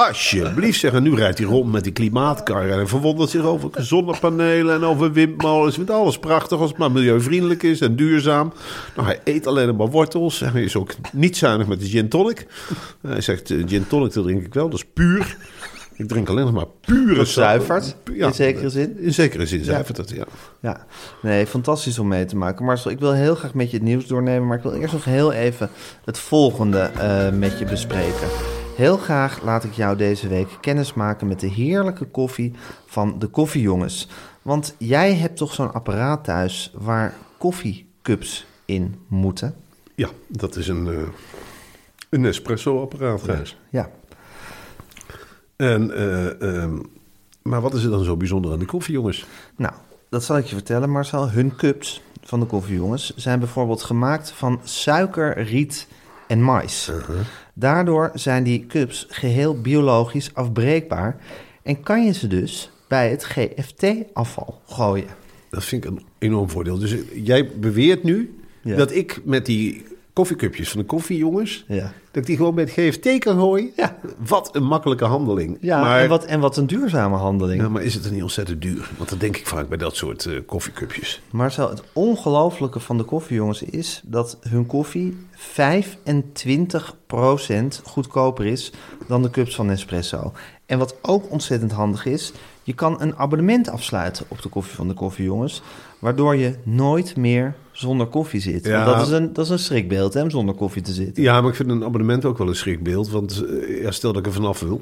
Alsjeblieft 0.09 0.81
zeg, 0.81 0.93
en 0.93 1.03
nu 1.03 1.15
rijdt 1.15 1.39
hij 1.39 1.47
rond 1.47 1.73
met 1.73 1.85
die 1.85 1.93
klimaatkar 1.93 2.69
en 2.69 2.89
verwondert 2.89 3.31
zich 3.31 3.43
over 3.43 3.71
zonnepanelen 3.75 4.75
en 4.75 4.85
over 4.85 5.13
windmolens. 5.13 5.75
Vindt 5.75 5.91
alles 5.91 6.19
prachtig 6.19 6.59
als 6.59 6.69
het 6.69 6.79
maar 6.79 6.93
milieuvriendelijk 6.93 7.63
is 7.63 7.81
en 7.81 7.97
duurzaam. 7.97 8.53
Nou, 8.97 9.09
hij 9.09 9.21
eet 9.25 9.47
alleen 9.47 9.77
maar 9.77 9.91
wortels 9.91 10.43
en 10.43 10.53
hij 10.53 10.63
is 10.63 10.77
ook 10.77 10.93
niet 11.13 11.37
zuinig 11.37 11.67
met 11.67 11.81
de 11.81 11.87
gin 11.87 12.09
tonic. 12.09 12.47
Hij 13.03 13.21
zegt, 13.21 13.51
eh, 13.51 13.59
gin 13.67 13.87
tonic 13.87 14.13
dat 14.13 14.25
drink 14.25 14.45
ik 14.45 14.55
wel, 14.55 14.69
dat 14.69 14.79
is 14.79 14.87
puur. 14.95 15.37
Ik 15.97 16.09
drink 16.09 16.29
alleen 16.29 16.45
nog 16.45 16.55
maar 16.55 16.67
pure 16.81 17.15
Dat 17.15 17.27
sap. 17.27 17.45
zuivert, 17.45 17.97
in 18.13 18.35
zekere 18.35 18.71
zin. 18.71 18.99
In 18.99 19.15
zekere 19.15 19.47
zin 19.47 19.65
zuivert 19.65 19.97
het, 19.97 20.11
ja. 20.11 20.25
Ja, 20.61 20.87
nee, 21.23 21.47
fantastisch 21.47 21.99
om 21.99 22.09
mee 22.09 22.25
te 22.25 22.37
maken. 22.37 22.65
Marcel, 22.65 22.91
ik 22.91 22.99
wil 22.99 23.13
heel 23.13 23.35
graag 23.35 23.55
met 23.55 23.71
je 23.71 23.77
het 23.77 23.87
nieuws 23.87 24.07
doornemen, 24.07 24.47
maar 24.47 24.57
ik 24.57 24.63
wil 24.63 24.73
eerst 24.73 24.93
nog 24.93 25.05
heel 25.05 25.33
even 25.33 25.71
het 26.05 26.19
volgende 26.19 26.79
eh, 26.79 27.31
met 27.31 27.59
je 27.59 27.65
bespreken. 27.65 28.29
Heel 28.81 28.97
graag 28.97 29.43
laat 29.43 29.65
ik 29.65 29.73
jou 29.73 29.97
deze 29.97 30.29
week 30.29 30.49
kennis 30.61 30.95
maken 30.95 31.27
met 31.27 31.41
de 31.41 31.47
heerlijke 31.47 32.05
koffie 32.05 32.53
van 32.87 33.19
de 33.19 33.27
koffiejongens. 33.27 34.09
Want 34.43 34.75
jij 34.79 35.15
hebt 35.15 35.37
toch 35.37 35.55
zo'n 35.55 35.73
apparaat 35.73 36.25
thuis 36.25 36.73
waar 36.75 37.15
koffiecups 37.39 38.47
in 38.65 38.95
moeten? 39.09 39.55
Ja, 39.95 40.09
dat 40.27 40.57
is 40.57 40.69
een, 40.69 40.87
eh, 40.87 41.03
een 42.11 42.25
espresso-apparaat, 42.25 43.23
Gijs. 43.23 43.59
Ja, 43.71 43.91
En, 45.57 45.95
eh, 45.95 46.43
ehm, 46.43 46.79
maar 47.43 47.61
wat 47.61 47.75
is 47.75 47.85
er 47.85 47.91
dan 47.91 48.05
zo 48.05 48.17
bijzonder 48.17 48.53
aan 48.53 48.59
de 48.59 48.65
koffie, 48.65 48.95
jongens? 48.95 49.27
nou, 49.57 49.73
dat 50.09 50.25
zal 50.25 50.37
ik 50.37 50.45
je 50.45 50.55
vertellen, 50.55 50.91
Marcel. 50.91 51.31
Hun 51.31 51.57
cups 51.57 52.03
van 52.23 52.41
de 52.41 52.47
koffiejongens 52.47 53.13
zijn 53.17 53.39
bijvoorbeeld 53.39 53.83
gemaakt 53.83 54.31
van 54.31 54.61
suiker, 54.65 55.43
riet 55.43 55.87
en 56.27 56.43
mais. 56.43 56.91
Daardoor 57.61 58.11
zijn 58.15 58.43
die 58.45 58.67
cups 58.67 59.07
geheel 59.09 59.61
biologisch 59.61 60.35
afbreekbaar 60.35 61.17
en 61.63 61.81
kan 61.83 62.05
je 62.05 62.13
ze 62.13 62.27
dus 62.27 62.71
bij 62.89 63.11
het 63.11 63.25
GFT-afval 63.25 64.61
gooien. 64.67 65.09
Dat 65.51 65.65
vind 65.65 65.85
ik 65.85 65.91
een 65.91 66.03
enorm 66.19 66.51
voordeel. 66.51 66.79
Dus 66.79 66.95
jij 67.15 67.51
beweert 67.59 68.03
nu 68.03 68.39
Ja. 68.63 68.77
dat 68.77 68.93
ik 68.93 69.21
met 69.25 69.47
die 69.47 69.85
koffiecupjes 70.21 70.71
van 70.71 70.81
de 70.81 70.87
koffiejongens... 70.87 71.65
Ja. 71.69 71.83
dat 71.83 71.93
ik 72.23 72.27
die 72.27 72.37
gewoon 72.37 72.59
het 72.59 72.71
GFT 72.71 73.19
kan 73.19 73.39
gooien? 73.39 73.71
Ja. 73.77 73.99
Wat 74.27 74.51
een 74.53 74.65
makkelijke 74.65 75.05
handeling. 75.05 75.59
Ja, 75.61 75.81
maar, 75.81 76.01
en, 76.01 76.09
wat, 76.09 76.25
en 76.25 76.41
wat 76.41 76.57
een 76.57 76.67
duurzame 76.67 77.17
handeling. 77.17 77.63
Ja, 77.63 77.69
maar 77.69 77.83
is 77.83 77.95
het 77.95 78.03
dan 78.03 78.13
niet 78.13 78.23
ontzettend 78.23 78.63
duur? 78.63 78.91
Want 78.97 79.11
dat 79.11 79.21
denk 79.21 79.37
ik 79.37 79.47
vaak 79.47 79.69
bij 79.69 79.79
dat 79.79 79.97
soort 79.97 80.27
eh, 80.27 80.41
koffiecupjes. 80.47 81.23
Marcel, 81.31 81.69
het 81.69 81.83
ongelooflijke 81.93 82.81
van 82.81 82.99
de 82.99 83.05
koffiejongens 83.05 83.63
is 83.63 84.01
dat 84.05 84.39
hun 84.49 84.67
koffie 84.67 85.17
25% 85.37 85.43
goedkoper 87.85 88.47
is 88.47 88.73
dan 89.07 89.23
de 89.23 89.31
cups 89.31 89.55
van 89.55 89.67
Nespresso. 89.67 90.33
En 90.67 90.79
wat 90.79 90.97
ook 91.03 91.31
ontzettend 91.31 91.73
handig 91.73 92.05
is, 92.05 92.33
je 92.71 92.77
kan 92.77 93.01
een 93.01 93.17
abonnement 93.17 93.69
afsluiten 93.69 94.25
op 94.29 94.43
de 94.43 94.49
koffie 94.49 94.75
van 94.75 94.89
de 94.89 94.95
koffiejongens, 94.95 95.63
waardoor 95.99 96.37
je 96.37 96.55
nooit 96.63 97.17
meer 97.17 97.55
zonder 97.73 98.07
koffie 98.07 98.41
zit. 98.41 98.65
Ja. 98.65 98.85
Want 98.85 98.99
dat 98.99 99.07
is 99.07 99.13
een, 99.13 99.33
dat 99.33 99.45
is 99.45 99.51
een 99.51 99.59
schrikbeeld, 99.59 100.15
hè, 100.15 100.23
om 100.23 100.31
zonder 100.31 100.55
koffie 100.55 100.83
te 100.83 100.93
zitten. 100.93 101.23
Ja, 101.23 101.41
maar 101.41 101.51
ik 101.51 101.57
vind 101.57 101.71
een 101.71 101.85
abonnement 101.85 102.25
ook 102.25 102.39
wel 102.39 102.49
een 102.49 102.57
schrikbeeld. 102.57 103.11
Want 103.11 103.45
eh, 103.45 103.83
ja, 103.83 103.91
stel 103.91 104.13
dat 104.13 104.21
ik 104.21 104.27
er 104.27 104.33
vanaf 104.33 104.61
wil. 104.61 104.81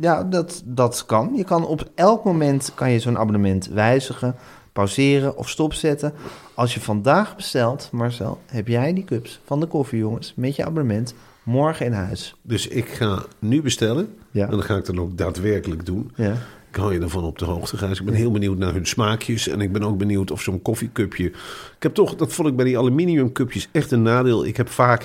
Ja, 0.00 0.24
dat, 0.24 0.62
dat 0.64 1.06
kan. 1.06 1.32
Je 1.36 1.44
kan 1.44 1.66
op 1.66 1.90
elk 1.94 2.24
moment 2.24 2.72
kan 2.74 2.90
je 2.90 2.98
zo'n 2.98 3.18
abonnement 3.18 3.66
wijzigen, 3.66 4.34
pauzeren 4.72 5.36
of 5.36 5.48
stopzetten. 5.48 6.12
Als 6.54 6.74
je 6.74 6.80
vandaag 6.80 7.36
bestelt, 7.36 7.88
Marcel, 7.92 8.38
heb 8.46 8.68
jij 8.68 8.92
die 8.92 9.04
cups 9.04 9.40
van 9.44 9.60
de 9.60 9.66
koffiejongens 9.66 10.32
met 10.36 10.56
je 10.56 10.64
abonnement 10.64 11.14
morgen 11.42 11.86
in 11.86 11.92
huis. 11.92 12.36
Dus 12.42 12.68
ik 12.68 12.88
ga 12.88 13.24
nu 13.38 13.62
bestellen. 13.62 14.14
Ja. 14.30 14.44
En 14.44 14.50
dan 14.50 14.62
ga 14.62 14.76
ik 14.76 14.84
dan 14.84 15.00
ook 15.00 15.18
daadwerkelijk 15.18 15.86
doen. 15.86 16.10
Ja. 16.14 16.34
Hou 16.76 16.92
je 16.92 17.00
ervan 17.00 17.24
op 17.24 17.38
de 17.38 17.44
hoogte, 17.44 17.76
Gijs. 17.76 17.98
Ik 17.98 18.04
ben 18.04 18.14
heel 18.14 18.30
benieuwd 18.30 18.58
naar 18.58 18.72
hun 18.72 18.86
smaakjes. 18.86 19.48
En 19.48 19.60
ik 19.60 19.72
ben 19.72 19.82
ook 19.82 19.98
benieuwd 19.98 20.30
of 20.30 20.42
zo'n 20.42 20.62
koffiecupje... 20.62 21.24
Ik 21.76 21.82
heb 21.82 21.94
toch, 21.94 22.14
dat 22.14 22.32
vond 22.32 22.48
ik 22.48 22.56
bij 22.56 22.64
die 22.64 22.78
aluminiumcupjes 22.78 23.68
echt 23.72 23.90
een 23.90 24.02
nadeel. 24.02 24.46
Ik 24.46 24.56
heb 24.56 24.68
vaak... 24.68 25.02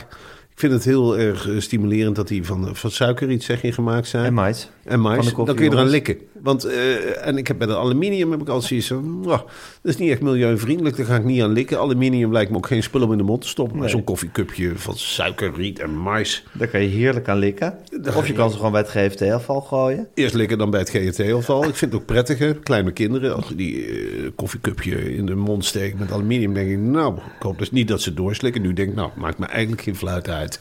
Ik 0.51 0.59
vind 0.59 0.73
het 0.73 0.83
heel 0.85 1.17
erg 1.17 1.49
eh, 1.49 1.59
stimulerend 1.59 2.15
dat 2.15 2.27
die 2.27 2.45
van, 2.45 2.75
van 2.75 2.91
suikerriet 2.91 3.43
zeg 3.43 3.61
je, 3.61 3.71
gemaakt 3.71 4.07
zijn. 4.07 4.25
En 4.25 4.33
mais. 4.33 4.69
En 4.83 4.99
mais, 4.99 5.33
dan 5.33 5.55
kun 5.55 5.63
je 5.63 5.71
eraan 5.71 5.87
likken. 5.89 6.17
Want, 6.41 6.63
eh, 6.63 7.27
en 7.27 7.37
ik 7.37 7.47
heb 7.47 7.57
bij 7.57 7.67
de 7.67 7.77
aluminium 7.77 8.31
heb 8.31 8.41
ik 8.41 8.47
altijd 8.47 8.67
zoiets 8.67 8.87
van... 8.87 9.19
"Mwah, 9.19 9.39
dat 9.81 9.93
is 9.93 9.97
niet 9.97 10.11
echt 10.11 10.21
milieuvriendelijk, 10.21 10.97
daar 10.97 11.05
ga 11.05 11.15
ik 11.15 11.23
niet 11.23 11.41
aan 11.41 11.51
likken. 11.51 11.79
Aluminium 11.79 12.31
lijkt 12.31 12.51
me 12.51 12.57
ook 12.57 12.67
geen 12.67 12.83
spul 12.83 13.01
om 13.01 13.11
in 13.11 13.17
de 13.17 13.23
mond 13.23 13.41
te 13.41 13.47
stoppen. 13.47 13.77
Maar 13.77 13.89
zo'n 13.89 14.03
koffiecupje 14.03 14.71
van 14.75 14.95
suikerriet 14.97 15.79
en 15.79 15.97
mais... 15.97 16.43
Daar 16.53 16.67
kan 16.67 16.81
je 16.81 16.87
heerlijk 16.87 17.27
aan 17.29 17.37
likken. 17.37 17.77
Of 18.15 18.27
je 18.27 18.33
kan 18.33 18.49
ze 18.49 18.55
gewoon 18.55 18.71
bij 18.71 18.81
het 18.81 18.89
GFT-afval 18.89 19.61
gooien. 19.61 20.07
Eerst 20.13 20.33
likken 20.33 20.57
dan 20.57 20.69
bij 20.69 20.79
het 20.79 20.89
GT-afval. 20.89 21.63
Ik 21.63 21.75
vind 21.75 21.91
het 21.91 22.01
ook 22.01 22.07
prettig, 22.07 22.37
hè. 22.37 22.53
Kleine 22.53 22.91
kinderen, 22.91 23.35
als 23.35 23.47
die 23.55 23.85
eh, 23.85 24.29
koffiecupje 24.35 25.15
in 25.15 25.25
de 25.25 25.35
mond 25.35 25.65
steekt 25.65 25.99
met 25.99 26.11
aluminium... 26.11 26.53
denk 26.53 26.69
ik, 26.69 26.77
nou, 26.77 27.15
ik 27.15 27.41
hoop 27.41 27.57
dus 27.57 27.71
niet 27.71 27.87
dat 27.87 28.01
ze 28.01 28.13
doorslikken. 28.13 28.61
Nu 28.61 28.73
denk 28.73 28.89
ik, 28.89 28.95
nou, 28.95 29.09
maakt 29.15 29.37
me 29.37 29.45
eigenlijk 29.45 29.81
geen 29.81 29.95
fluit 29.95 30.29
uit. 30.29 30.59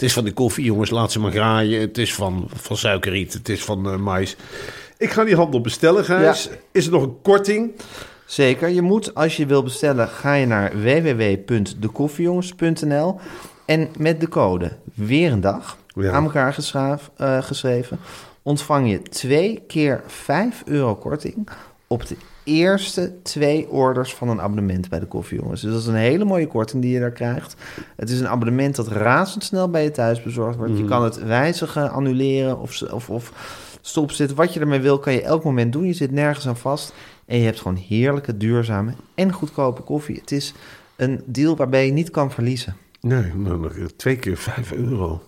Het 0.00 0.08
is 0.08 0.14
van 0.14 0.24
de 0.24 0.32
koffie, 0.32 0.64
jongens, 0.64 0.90
laat 0.90 1.12
ze 1.12 1.20
maar 1.20 1.30
graaien. 1.30 1.80
Het 1.80 1.98
is 1.98 2.14
van, 2.14 2.48
van 2.54 2.76
suikerriet, 2.76 3.32
het 3.32 3.48
is 3.48 3.64
van 3.64 3.90
eh, 3.90 3.96
mais. 3.96 4.36
Ik 4.98 5.10
ga 5.10 5.24
die 5.24 5.36
handel 5.36 5.60
bestellen, 5.60 6.04
Gijs. 6.04 6.44
Ja. 6.44 6.50
Is 6.72 6.86
er 6.86 6.92
nog 6.92 7.02
een 7.02 7.20
korting? 7.22 7.72
Zeker. 8.26 8.68
Je 8.68 8.82
moet, 8.82 9.14
als 9.14 9.36
je 9.36 9.46
wil 9.46 9.62
bestellen, 9.62 10.08
ga 10.08 10.34
je 10.34 10.46
naar 10.46 10.72
www.dekoffiejongens.nl 10.82 13.20
en 13.66 13.88
met 13.98 14.20
de 14.20 14.28
code 14.28 14.72
weer 14.94 15.32
een 15.32 15.40
dag 15.40 15.76
Ja. 15.86 16.10
aan 16.12 16.24
elkaar 16.24 16.54
geschaaf- 16.54 17.10
eh, 17.16 17.42
geschreven, 17.42 17.98
ontvang 18.42 18.90
je 18.90 19.02
twee 19.02 19.62
keer 19.66 20.02
5 20.06 20.62
euro 20.64 20.94
korting 20.96 21.48
op 21.86 22.06
de 22.06 22.16
eerste 22.50 23.12
twee 23.22 23.68
orders 23.68 24.14
van 24.14 24.28
een 24.28 24.40
abonnement 24.40 24.88
bij 24.88 24.98
de 24.98 25.06
koffiejongens. 25.06 25.60
Dus 25.60 25.72
dat 25.72 25.80
is 25.80 25.86
een 25.86 25.94
hele 25.94 26.24
mooie 26.24 26.46
korting 26.46 26.82
die 26.82 26.92
je 26.92 27.00
daar 27.00 27.10
krijgt. 27.10 27.56
Het 27.96 28.10
is 28.10 28.20
een 28.20 28.28
abonnement 28.28 28.76
dat 28.76 28.88
razendsnel 28.88 29.70
bij 29.70 29.82
je 29.82 29.90
thuis 29.90 30.22
bezorgd 30.22 30.56
wordt. 30.56 30.78
Je 30.78 30.84
kan 30.84 31.04
het 31.04 31.22
wijzigen, 31.22 31.90
annuleren 31.90 32.58
of, 32.58 32.82
of, 32.82 33.10
of 33.10 33.32
stopzetten. 33.80 34.36
Wat 34.36 34.54
je 34.54 34.60
ermee 34.60 34.80
wil, 34.80 34.98
kan 34.98 35.12
je 35.12 35.22
elk 35.22 35.44
moment 35.44 35.72
doen. 35.72 35.86
Je 35.86 35.92
zit 35.92 36.10
nergens 36.10 36.48
aan 36.48 36.56
vast. 36.56 36.92
En 37.26 37.38
je 37.38 37.44
hebt 37.44 37.60
gewoon 37.60 37.76
heerlijke, 37.76 38.36
duurzame 38.36 38.92
en 39.14 39.32
goedkope 39.32 39.82
koffie. 39.82 40.18
Het 40.20 40.32
is 40.32 40.54
een 40.96 41.22
deal 41.26 41.56
waarbij 41.56 41.86
je 41.86 41.92
niet 41.92 42.10
kan 42.10 42.30
verliezen. 42.30 42.76
Nee, 43.00 43.34
nog 43.34 43.72
twee 43.96 44.16
keer 44.16 44.36
5 44.36 44.72
euro. 44.72 45.22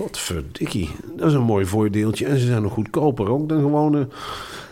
Godverdikkie. 0.00 0.90
Dat 1.16 1.28
is 1.28 1.34
een 1.34 1.42
mooi 1.42 1.66
voordeeltje. 1.66 2.26
En 2.26 2.38
ze 2.38 2.46
zijn 2.46 2.62
nog 2.62 2.72
goedkoper 2.72 3.30
ook 3.30 3.48
dan 3.48 3.60
gewone... 3.60 4.08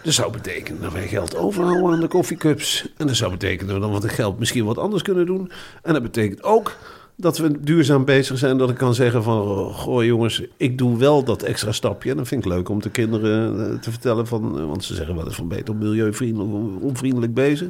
Dat 0.02 0.12
zou 0.12 0.32
betekenen 0.32 0.80
dat 0.80 0.92
wij 0.92 1.08
geld 1.08 1.36
overhouden 1.36 1.92
aan 1.92 2.00
de 2.00 2.08
koffiecups. 2.08 2.88
En 2.96 3.06
dat 3.06 3.16
zou 3.16 3.30
betekenen 3.30 3.66
dat 3.66 3.74
we 3.74 3.82
dan 3.82 3.90
wat 3.90 4.02
het 4.02 4.12
geld 4.12 4.38
misschien 4.38 4.64
wat 4.64 4.78
anders 4.78 5.02
kunnen 5.02 5.26
doen. 5.26 5.50
En 5.82 5.92
dat 5.92 6.02
betekent 6.02 6.42
ook 6.42 6.76
dat 7.16 7.38
we 7.38 7.60
duurzaam 7.60 8.04
bezig 8.04 8.38
zijn. 8.38 8.58
Dat 8.58 8.70
ik 8.70 8.76
kan 8.76 8.94
zeggen 8.94 9.22
van... 9.22 9.40
oh, 9.40 9.74
Goh 9.74 10.04
jongens, 10.04 10.42
ik 10.56 10.78
doe 10.78 10.98
wel 10.98 11.24
dat 11.24 11.42
extra 11.42 11.72
stapje. 11.72 12.10
En 12.10 12.16
dat 12.16 12.28
vind 12.28 12.44
ik 12.44 12.50
leuk 12.50 12.68
om 12.68 12.82
de 12.82 12.90
kinderen 12.90 13.70
eh, 13.72 13.78
te 13.78 13.90
vertellen 13.90 14.26
van... 14.26 14.58
eh, 14.58 14.64
Want 14.64 14.84
ze 14.84 14.94
zeggen 14.94 15.14
wel 15.16 15.24
eens 15.24 15.34
van 15.34 15.48
beter 15.48 15.76
milieuvriendelijk, 15.76 16.82
onvriendelijk 16.82 17.34
bezig. 17.34 17.68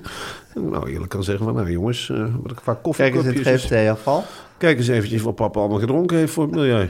En 0.55 0.69
nou 0.69 0.91
eerlijk 0.91 1.11
kan 1.11 1.25
zeggen 1.25 1.45
van... 1.45 1.55
Nou 1.55 1.71
jongens, 1.71 2.11
eh, 2.11 2.25
wat 2.43 2.53
ik 2.53 2.61
vaak 2.63 2.79
Kijk 2.93 3.15
eens 3.15 3.25
het 3.25 3.39
GFT-afval. 3.39 4.25
Kijk 4.59 4.79
eens 4.79 4.89
eventjes 4.89 5.23
wat 5.23 5.35
papa 5.35 5.61
allemaal 5.61 5.79
gedronken 5.79 6.17
heeft 6.17 6.33
voor 6.33 6.45
het 6.45 6.55
milieu. 6.55 6.89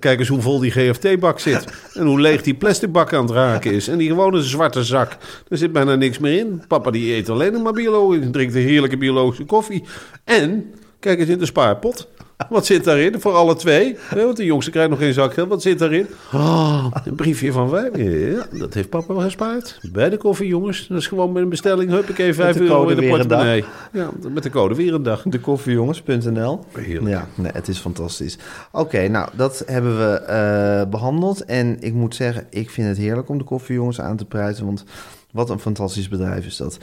Kijk 0.00 0.18
eens 0.18 0.28
hoe 0.28 0.40
vol 0.40 0.58
die 0.58 0.70
GFT-bak 0.70 1.40
zit. 1.40 1.64
En 1.94 2.06
hoe 2.06 2.20
leeg 2.20 2.42
die 2.42 2.54
plastic 2.54 2.92
bak 2.92 3.12
aan 3.12 3.24
het 3.24 3.34
raken 3.34 3.72
is. 3.72 3.88
En 3.88 3.98
die 3.98 4.08
gewone 4.08 4.42
zwarte 4.42 4.84
zak. 4.84 5.16
Er 5.48 5.56
zit 5.56 5.72
bijna 5.72 5.94
niks 5.94 6.18
meer 6.18 6.38
in. 6.38 6.62
Papa 6.68 6.90
die 6.90 7.14
eet 7.14 7.28
alleen 7.28 7.62
maar 7.62 7.72
biologisch. 7.72 8.26
Drinkt 8.30 8.54
een 8.54 8.62
heerlijke 8.62 8.96
biologische 8.96 9.44
koffie. 9.44 9.84
En 10.24 10.74
kijk 11.00 11.18
eens 11.18 11.28
in 11.28 11.38
de 11.38 11.46
spaarpot. 11.46 12.08
Wat 12.48 12.66
zit 12.66 12.84
daarin 12.84 13.20
voor 13.20 13.32
alle 13.32 13.54
twee? 13.54 13.96
Want 14.14 14.36
de 14.36 14.44
jongste 14.44 14.70
krijgt 14.70 14.90
nog 14.90 14.98
geen 14.98 15.12
zakgeld. 15.12 15.48
Wat 15.48 15.62
zit 15.62 15.78
daarin? 15.78 16.06
Oh, 16.32 16.86
een 17.04 17.14
briefje 17.14 17.52
van 17.52 17.68
vijf. 17.68 17.96
Ja, 17.96 18.58
dat 18.58 18.74
heeft 18.74 18.88
papa 18.88 19.14
wel 19.14 19.22
gespaard. 19.22 19.78
Bij 19.92 20.10
de 20.10 20.16
koffie, 20.16 20.46
jongens. 20.46 20.86
Dat 20.86 20.98
is 20.98 21.06
gewoon 21.06 21.32
met 21.32 21.42
een 21.42 21.48
bestelling. 21.48 21.90
Huppakee, 21.90 22.34
vijf 22.34 22.56
de 22.56 22.62
euro 22.62 22.88
in 22.88 22.96
de 22.96 23.08
portemonnee. 23.08 23.64
Ja, 23.92 24.10
met 24.32 24.42
de 24.42 24.50
code 24.50 24.74
weer 24.74 24.94
een 24.94 25.02
dag. 25.02 25.22
Dekoffiejongens.nl. 25.22 26.64
Heerlijk. 26.72 27.08
Ja, 27.08 27.28
nee, 27.34 27.52
het 27.52 27.68
is 27.68 27.78
fantastisch. 27.78 28.38
Oké, 28.72 29.08
nou, 29.08 29.28
dat 29.36 29.62
hebben 29.66 29.98
we 29.98 30.14
eh, 30.14 30.90
behandeld. 30.90 31.44
En 31.44 31.76
ik 31.80 31.92
moet 31.92 32.14
zeggen, 32.14 32.46
ik 32.50 32.70
vind 32.70 32.88
het 32.88 32.96
heerlijk 32.96 33.28
om 33.28 33.38
de 33.38 33.44
koffiejongens 33.44 34.00
aan 34.00 34.16
te 34.16 34.24
prijzen. 34.24 34.64
Want 34.64 34.84
wat 35.32 35.50
een 35.50 35.58
fantastisch 35.58 36.08
bedrijf 36.08 36.46
is 36.46 36.56
dat. 36.56 36.78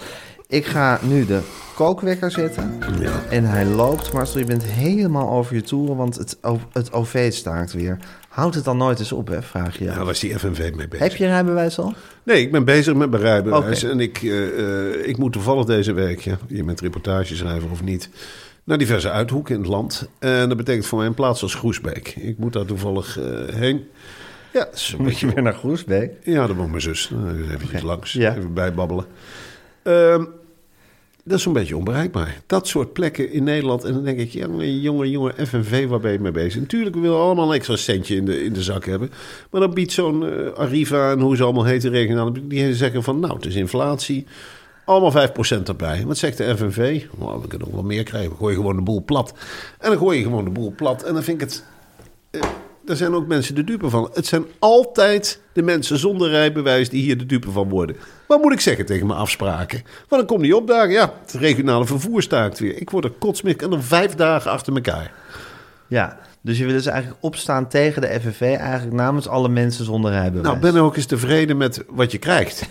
Ik 0.52 0.66
ga 0.66 1.00
nu 1.04 1.26
de 1.26 1.40
kookwekker 1.76 2.32
zetten. 2.32 2.78
Ja. 3.00 3.24
En 3.30 3.44
hij 3.44 3.66
loopt. 3.66 4.14
Marcel, 4.14 4.40
je 4.40 4.46
bent 4.46 4.64
helemaal 4.64 5.30
over 5.30 5.56
je 5.56 5.62
toeren, 5.62 5.96
want 5.96 6.18
het, 6.18 6.38
het 6.72 6.94
OV 6.94 7.34
staakt 7.34 7.74
weer. 7.74 7.98
Houdt 8.30 8.56
het 8.56 8.64
dan 8.64 8.78
nooit 8.78 9.00
eens 9.00 9.12
op, 9.12 9.28
hè, 9.28 9.42
vraag 9.42 9.78
je 9.78 9.84
Ja, 9.84 10.04
was 10.04 10.20
die 10.20 10.40
FNV 10.40 10.72
mee 10.76 10.88
bezig. 10.88 11.08
Heb 11.08 11.16
je 11.16 11.26
rijbewijs 11.26 11.80
al? 11.80 11.94
Nee, 12.24 12.42
ik 12.42 12.52
ben 12.52 12.66
bezig 12.66 12.94
met 12.94 13.10
mijn 13.10 13.22
rijbewijs. 13.22 13.84
En 13.84 14.00
ik, 14.00 14.18
eh, 14.24 14.60
eh, 14.60 15.08
ik 15.08 15.18
moet 15.18 15.32
toevallig 15.34 15.66
deze 15.66 15.94
week, 15.94 16.20
ja, 16.20 16.38
je 16.48 16.64
met 16.64 16.82
reportages 16.82 17.38
schrijven 17.38 17.70
of 17.72 17.84
niet, 17.84 18.10
naar 18.64 18.78
diverse 18.78 19.10
uithoeken 19.12 19.56
in 19.56 19.62
het 19.62 19.70
land. 19.70 20.08
En 20.20 20.48
dat 20.48 20.58
betekent 20.58 20.86
voor 20.86 20.98
mij 20.98 21.08
een 21.08 21.14
plaats 21.14 21.42
als 21.42 21.56
Groesbeek. 21.56 22.16
Ik 22.16 22.38
moet 22.38 22.54
daar 22.54 22.66
toevallig 22.66 23.20
eh, 23.20 23.56
heen. 23.56 23.88
Ja, 24.54 24.60
dat 24.72 24.90
een 24.92 24.98
Moet 24.98 25.08
beetje 25.08 25.28
je 25.28 25.34
weer 25.34 25.44
naar 25.44 25.54
Groesbeek? 25.54 26.12
Ja, 26.24 26.48
daar 26.48 26.56
woont 26.56 26.70
mijn 26.70 26.82
zus. 26.82 27.12
Eventjes 27.52 27.82
langs, 27.82 28.14
Ja. 28.14 28.36
even 28.36 28.54
bijbabbelen. 28.54 29.06
Ehm, 29.84 30.24
dat 31.24 31.38
is 31.38 31.44
zo'n 31.44 31.54
beetje 31.54 31.78
onbereikbaar. 31.78 32.42
Dat 32.46 32.68
soort 32.68 32.94
plekken 32.94 33.32
in 33.32 33.44
Nederland. 33.44 33.84
En 33.84 33.94
dan 33.94 34.04
denk 34.04 34.20
ik, 34.20 34.32
jongen, 34.32 34.80
jongen, 34.80 35.10
jongen, 35.10 35.48
FNV, 35.48 35.88
waar 35.88 36.00
ben 36.00 36.12
je 36.12 36.20
mee 36.20 36.32
bezig? 36.32 36.62
Natuurlijk, 36.62 36.96
we 36.96 37.02
willen 37.02 37.20
allemaal 37.20 37.48
een 37.48 37.56
extra 37.56 37.76
centje 37.76 38.16
in 38.16 38.26
de, 38.26 38.44
in 38.44 38.54
de 38.54 38.64
zak 38.64 38.86
hebben. 38.86 39.12
Maar 39.50 39.62
dan 39.62 39.74
biedt 39.74 39.92
zo'n 39.92 40.26
eh, 40.26 40.54
Arriva 40.54 41.12
en 41.12 41.20
hoe 41.20 41.36
ze 41.36 41.44
allemaal 41.44 41.66
heten, 41.66 41.92
regionale... 41.92 42.48
die 42.48 42.76
zeggen 42.76 43.04
van, 43.04 43.20
nou, 43.20 43.34
het 43.36 43.46
is 43.46 43.56
inflatie. 43.56 44.26
Allemaal 44.86 45.28
5% 45.60 45.64
erbij. 45.64 46.04
Wat 46.06 46.18
zegt 46.18 46.38
de 46.38 46.58
FNV? 46.58 47.06
Nou, 47.20 47.42
we 47.42 47.48
kunnen 47.48 47.68
nog 47.68 47.76
wel 47.76 47.86
meer 47.86 48.04
krijgen. 48.04 48.32
We 48.32 48.38
gooien 48.38 48.56
gewoon 48.56 48.76
de 48.76 48.82
boel 48.82 49.04
plat. 49.04 49.34
En 49.80 49.90
dan 49.90 49.98
gooi 50.00 50.18
je 50.18 50.24
gewoon 50.24 50.44
de 50.44 50.50
boel 50.50 50.74
plat. 50.76 51.04
En 51.04 51.14
dan 51.14 51.24
vind 51.24 51.42
ik 51.42 51.50
het... 51.50 51.64
eh, 52.32 52.42
daar 52.86 52.96
zijn 52.96 53.14
ook 53.14 53.28
mensen 53.28 53.56
de 53.56 53.64
dupe 53.64 53.90
van. 53.90 54.10
Het 54.14 54.26
zijn 54.26 54.46
altijd 54.60 55.42
de 55.54 55.62
mensen 55.62 55.98
zonder 55.98 56.30
rijbewijs 56.30 56.90
die 56.90 57.04
hier 57.04 57.18
de 57.18 57.26
dupe 57.26 57.52
van 57.52 57.70
worden. 57.70 57.96
Wat 58.28 58.42
moet 58.42 58.52
ik 58.52 58.60
zeggen 58.60 58.86
tegen 58.86 59.08
mijn 59.08 59.20
afspraken? 59.20 59.82
Want 59.84 60.22
dan 60.22 60.26
komt 60.26 60.42
die 60.42 60.56
opdagen. 60.56 60.92
Ja, 60.92 61.14
het 61.22 61.34
regionale 61.34 61.86
vervoer 61.86 62.22
staakt 62.22 62.60
weer. 62.60 62.78
Ik 62.78 62.90
word 62.90 63.04
er 63.04 63.12
kotsmik 63.12 63.62
en 63.62 63.70
dan 63.70 63.84
vijf 63.84 64.16
dagen 64.16 64.52
achter 64.52 64.74
elkaar. 64.74 65.12
Ja, 65.88 66.18
dus 66.42 66.58
je 66.58 66.66
wil 66.66 66.74
dus 66.74 66.86
eigenlijk 66.86 67.24
opstaan 67.24 67.68
tegen 67.68 68.02
de 68.02 68.20
FNV, 68.22 68.42
eigenlijk 68.42 68.98
namens 68.98 69.28
alle 69.28 69.50
mensen 69.50 69.86
zonder 69.86 70.12
rijbewijs. 70.12 70.46
Nou, 70.46 70.60
ben 70.60 70.82
ook 70.82 70.96
eens 70.96 71.06
tevreden 71.06 71.58
met 71.58 71.84
wat 71.90 72.12
je 72.12 72.18
krijgt. 72.18 72.70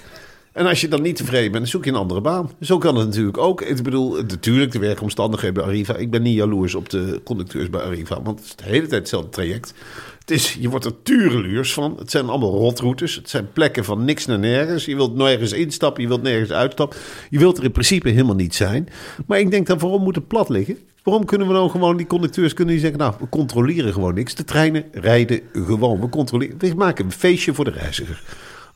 En 0.52 0.66
als 0.66 0.80
je 0.80 0.88
dan 0.88 1.02
niet 1.02 1.16
tevreden 1.16 1.52
bent, 1.52 1.68
zoek 1.68 1.84
je 1.84 1.90
een 1.90 1.96
andere 1.96 2.20
baan. 2.20 2.50
Zo 2.60 2.78
kan 2.78 2.96
het 2.96 3.06
natuurlijk 3.06 3.38
ook. 3.38 3.62
Ik 3.62 3.82
bedoel, 3.82 4.22
natuurlijk 4.22 4.72
de 4.72 4.78
werkomstandigheden 4.78 5.54
bij 5.54 5.64
Arriva. 5.64 5.96
Ik 5.96 6.10
ben 6.10 6.22
niet 6.22 6.36
jaloers 6.36 6.74
op 6.74 6.88
de 6.88 7.20
conducteurs 7.24 7.70
bij 7.70 7.80
Arriva, 7.80 8.22
want 8.22 8.38
het 8.38 8.48
is 8.48 8.56
de 8.56 8.64
hele 8.64 8.86
tijd 8.86 9.00
hetzelfde 9.00 9.30
traject. 9.30 9.74
Het 10.18 10.30
is, 10.30 10.56
je 10.60 10.68
wordt 10.68 10.84
er 10.84 11.02
tureluurs 11.02 11.72
van. 11.72 11.96
Het 11.98 12.10
zijn 12.10 12.28
allemaal 12.28 12.50
rotroutes. 12.50 13.14
Het 13.14 13.30
zijn 13.30 13.52
plekken 13.52 13.84
van 13.84 14.04
niks 14.04 14.26
naar 14.26 14.38
nergens. 14.38 14.84
Je 14.84 14.96
wilt 14.96 15.14
nergens 15.14 15.52
instappen, 15.52 16.02
je 16.02 16.08
wilt 16.08 16.22
nergens 16.22 16.50
uitstappen. 16.50 16.98
Je 17.30 17.38
wilt 17.38 17.58
er 17.58 17.64
in 17.64 17.72
principe 17.72 18.08
helemaal 18.08 18.34
niet 18.34 18.54
zijn. 18.54 18.88
Maar 19.26 19.38
ik 19.38 19.50
denk 19.50 19.66
dan, 19.66 19.78
waarom 19.78 20.02
moet 20.02 20.14
het 20.14 20.28
plat 20.28 20.48
liggen? 20.48 20.78
Waarom 21.02 21.24
kunnen 21.24 21.46
we 21.46 21.52
nou 21.52 21.70
gewoon, 21.70 21.96
die 21.96 22.06
conducteurs 22.06 22.54
kunnen 22.54 22.74
die 22.74 22.82
zeggen... 22.82 22.98
nou, 22.98 23.14
we 23.20 23.28
controleren 23.28 23.92
gewoon 23.92 24.14
niks. 24.14 24.34
De 24.34 24.44
treinen 24.44 24.84
rijden 24.92 25.40
gewoon. 25.52 26.00
We 26.00 26.08
controleren. 26.08 26.58
We 26.58 26.74
maken 26.74 27.04
een 27.04 27.12
feestje 27.12 27.54
voor 27.54 27.64
de 27.64 27.70
reiziger. 27.70 28.22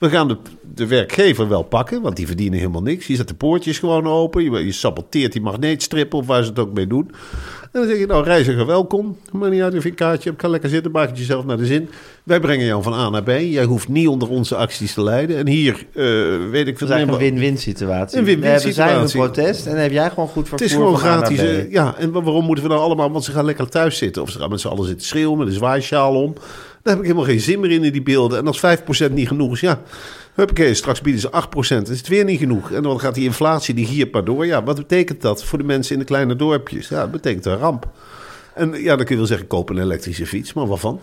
We 0.04 0.10
gaan 0.10 0.28
de, 0.28 0.36
de 0.74 0.86
werkgever 0.86 1.48
wel 1.48 1.62
pakken, 1.62 2.02
want 2.02 2.16
die 2.16 2.26
verdienen 2.26 2.58
helemaal 2.58 2.82
niks. 2.82 3.06
Je 3.06 3.16
zet 3.16 3.28
de 3.28 3.34
poortjes 3.34 3.78
gewoon 3.78 4.06
open. 4.06 4.44
Je, 4.44 4.50
je 4.64 4.72
saboteert 4.72 5.32
die 5.32 5.40
magneetstrippen 5.42 6.18
of 6.18 6.26
waar 6.26 6.42
ze 6.42 6.48
het 6.48 6.58
ook 6.58 6.72
mee 6.72 6.86
doen. 6.86 7.10
En 7.62 7.80
dan 7.80 7.86
zeg 7.88 7.98
je, 7.98 8.06
nou, 8.06 8.24
reiziger, 8.24 8.66
welkom. 8.66 9.16
Maar 9.32 9.50
niet 9.50 9.60
uit 9.62 9.74
of 9.76 9.82
je 9.82 9.88
een 9.88 9.94
kaartje 9.94 10.28
hebt. 10.28 10.42
Ga 10.42 10.48
lekker 10.48 10.68
zitten, 10.68 10.92
maak 10.92 11.08
het 11.08 11.18
jezelf 11.18 11.44
naar 11.44 11.56
de 11.56 11.66
zin. 11.66 11.88
Wij 12.24 12.40
brengen 12.40 12.66
jou 12.66 12.82
van 12.82 12.92
A 12.92 13.08
naar 13.10 13.22
B. 13.22 13.28
Jij 13.28 13.64
hoeft 13.64 13.88
niet 13.88 14.08
onder 14.08 14.28
onze 14.28 14.56
acties 14.56 14.94
te 14.94 15.02
leiden. 15.02 15.36
En 15.36 15.46
hier, 15.48 15.86
eh, 15.94 16.04
weet 16.50 16.66
ik 16.66 16.78
veel... 16.78 16.88
Het 16.88 16.96
is 17.00 17.06
een 17.12 17.18
win-win 17.18 17.58
situatie. 17.58 18.18
Een 18.18 18.24
win-win 18.24 18.52
We 18.52 18.72
zijn 18.72 19.00
een 19.00 19.10
protest 19.10 19.66
en 19.66 19.72
dan 19.72 19.80
heb 19.80 19.92
jij 19.92 20.08
gewoon 20.08 20.28
goed 20.28 20.48
vervoer 20.48 20.58
Het 20.58 20.66
is 20.68 20.72
gewoon 20.74 20.98
gratis. 20.98 21.38
Eh, 21.38 21.70
Ja, 21.70 21.94
en 21.98 22.12
wa- 22.12 22.22
waarom 22.22 22.44
moeten 22.44 22.64
we 22.64 22.70
dan 22.70 22.80
allemaal... 22.80 23.10
Want 23.10 23.24
ze 23.24 23.32
gaan 23.32 23.44
lekker 23.44 23.68
thuis 23.68 23.98
zitten. 23.98 24.22
Of 24.22 24.30
ze 24.30 24.38
gaan 24.38 24.50
met 24.50 24.60
z'n 24.60 24.68
allen 24.68 24.86
zitten 24.86 25.06
schreeuwen 25.06 25.38
met 25.38 25.46
een 25.46 25.52
zwaaisjaal 25.52 26.22
om. 26.22 26.34
Daar 26.84 26.94
heb 26.94 27.02
ik 27.02 27.10
helemaal 27.10 27.30
geen 27.30 27.40
zin 27.40 27.60
meer 27.60 27.70
in, 27.70 27.84
in 27.84 27.92
die 27.92 28.02
beelden. 28.02 28.38
En 28.38 28.46
als 28.46 28.60
5% 29.08 29.12
niet 29.12 29.28
genoeg 29.28 29.52
is, 29.52 29.60
ja... 29.60 29.82
Huppakee, 30.34 30.74
straks 30.74 31.00
bieden 31.00 31.20
ze 31.20 31.28
8%. 31.28 31.30
Dan 31.68 31.82
is 31.82 31.98
het 31.98 32.08
weer 32.08 32.24
niet 32.24 32.38
genoeg. 32.38 32.70
En 32.70 32.82
dan 32.82 33.00
gaat 33.00 33.14
die 33.14 33.24
inflatie, 33.24 33.74
die 33.74 33.86
giert 33.86 34.12
maar 34.12 34.24
door. 34.24 34.46
Ja, 34.46 34.62
wat 34.62 34.76
betekent 34.76 35.20
dat 35.20 35.44
voor 35.44 35.58
de 35.58 35.64
mensen 35.64 35.92
in 35.92 35.98
de 35.98 36.04
kleine 36.04 36.36
dorpjes? 36.36 36.88
Ja, 36.88 37.00
dat 37.00 37.10
betekent 37.10 37.46
een 37.46 37.56
ramp. 37.56 37.88
En 38.54 38.82
ja, 38.82 38.96
dan 38.96 39.04
kun 39.04 39.14
je 39.14 39.16
wel 39.16 39.26
zeggen, 39.26 39.46
koop 39.46 39.70
een 39.70 39.78
elektrische 39.78 40.26
fiets. 40.26 40.52
Maar 40.52 40.66
waarvan? 40.66 41.00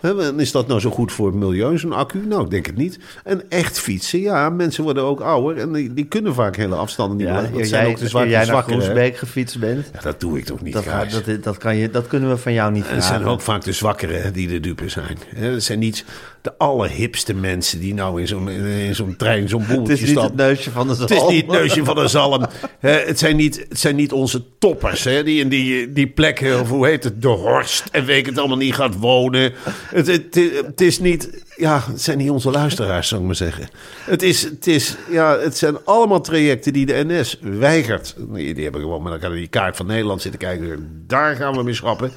En 0.00 0.40
is 0.40 0.52
dat 0.52 0.66
nou 0.66 0.80
zo 0.80 0.90
goed 0.90 1.12
voor 1.12 1.26
het 1.26 1.36
milieu, 1.36 1.78
zo'n 1.78 1.92
accu? 1.92 2.26
Nou, 2.26 2.44
ik 2.44 2.50
denk 2.50 2.66
het 2.66 2.76
niet. 2.76 2.98
En 3.24 3.50
echt 3.50 3.78
fietsen, 3.78 4.20
ja, 4.20 4.50
mensen 4.50 4.84
worden 4.84 5.02
ook 5.02 5.20
ouder 5.20 5.58
en 5.62 5.72
die, 5.72 5.94
die 5.94 6.04
kunnen 6.04 6.34
vaak 6.34 6.56
hele 6.56 6.74
afstanden 6.74 7.16
niet 7.16 7.26
Ja, 7.26 7.32
meer. 7.40 7.52
Dat 7.52 7.66
zijn 7.66 7.82
jij, 7.82 7.92
ook 7.92 7.98
de 7.98 8.08
zwakke 8.08 8.28
jij 8.28 8.44
naar. 8.44 8.62
Groesbeek 8.62 9.16
gefietst 9.16 9.58
bent, 9.58 9.90
Ja, 9.92 10.00
dat 10.00 10.20
doe 10.20 10.38
ik 10.38 10.44
toch 10.44 10.62
niet, 10.62 10.72
dat, 10.72 10.84
dat, 11.10 11.42
dat, 11.42 11.58
kan 11.58 11.76
je, 11.76 11.90
dat 11.90 12.06
kunnen 12.06 12.28
we 12.28 12.36
van 12.36 12.52
jou 12.52 12.72
niet 12.72 12.86
En 12.86 12.94
het 12.94 13.04
vragen. 13.04 13.20
zijn 13.20 13.34
ook 13.34 13.40
vaak 13.40 13.64
de 13.64 13.72
zwakkeren 13.72 14.32
die 14.32 14.48
de 14.48 14.60
dupe 14.60 14.88
zijn. 14.88 15.18
Het 15.34 15.64
zijn 15.64 15.78
niet 15.78 16.04
de 16.40 16.58
allerhipste 16.58 17.34
mensen 17.34 17.80
die 17.80 17.94
nou 17.94 18.20
in 18.20 18.26
zo'n, 18.28 18.48
zo'n 18.92 19.16
trein, 19.16 19.48
zo'n 19.48 19.62
het 19.66 19.76
boeltje 19.76 19.92
is 19.92 20.00
niet 20.00 20.08
stappen. 20.08 20.30
het 20.30 20.46
neusje 20.46 20.70
van 20.70 20.88
de 20.88 20.94
zalm. 20.94 21.08
Het 21.08 21.20
is 21.22 21.28
niet 21.28 21.46
het 21.46 21.50
neusje 21.60 21.84
van 21.84 21.98
een 21.98 22.08
zalm. 22.08 22.44
Het, 22.78 23.18
zijn 23.18 23.36
niet, 23.36 23.66
het 23.68 23.80
zijn 23.80 23.96
niet 23.96 24.12
onze 24.12 24.42
toppers 24.58 25.04
hè, 25.04 25.22
die 25.22 25.40
in 25.40 25.48
die, 25.48 25.92
die 25.92 26.06
plekken, 26.06 26.60
of 26.60 26.68
hoe 26.68 26.86
heet 26.86 27.04
het, 27.04 27.22
de 27.22 27.28
Horst 27.28 27.84
en 27.92 28.04
weet 28.04 28.18
ik 28.18 28.26
het 28.26 28.38
allemaal 28.38 28.56
niet 28.56 28.74
gaat 28.74 28.98
wonen. 28.98 29.52
Het, 29.86 30.06
het, 30.06 30.80
is 30.80 30.98
niet, 30.98 31.44
ja, 31.56 31.82
het 31.86 32.02
zijn 32.02 32.18
niet 32.18 32.30
onze 32.30 32.50
luisteraars, 32.50 33.08
zou 33.08 33.20
ik 33.20 33.26
maar 33.26 33.36
zeggen. 33.36 33.68
Het, 34.04 34.22
is, 34.22 34.42
het, 34.42 34.66
is, 34.66 34.96
ja, 35.10 35.38
het 35.38 35.56
zijn 35.56 35.84
allemaal 35.84 36.20
trajecten 36.20 36.72
die 36.72 36.86
de 36.86 37.04
NS 37.06 37.38
weigert. 37.40 38.14
Die, 38.32 38.62
hebben 38.62 38.80
gewoon, 38.80 39.04
dan 39.04 39.18
kan 39.18 39.30
je 39.30 39.36
die 39.36 39.46
kaart 39.46 39.76
van 39.76 39.86
Nederland 39.86 40.22
zitten 40.22 40.40
kijken. 40.40 41.04
Daar 41.06 41.36
gaan 41.36 41.54
we 41.56 41.62
mee 41.62 41.74
schrappen. 41.74 42.12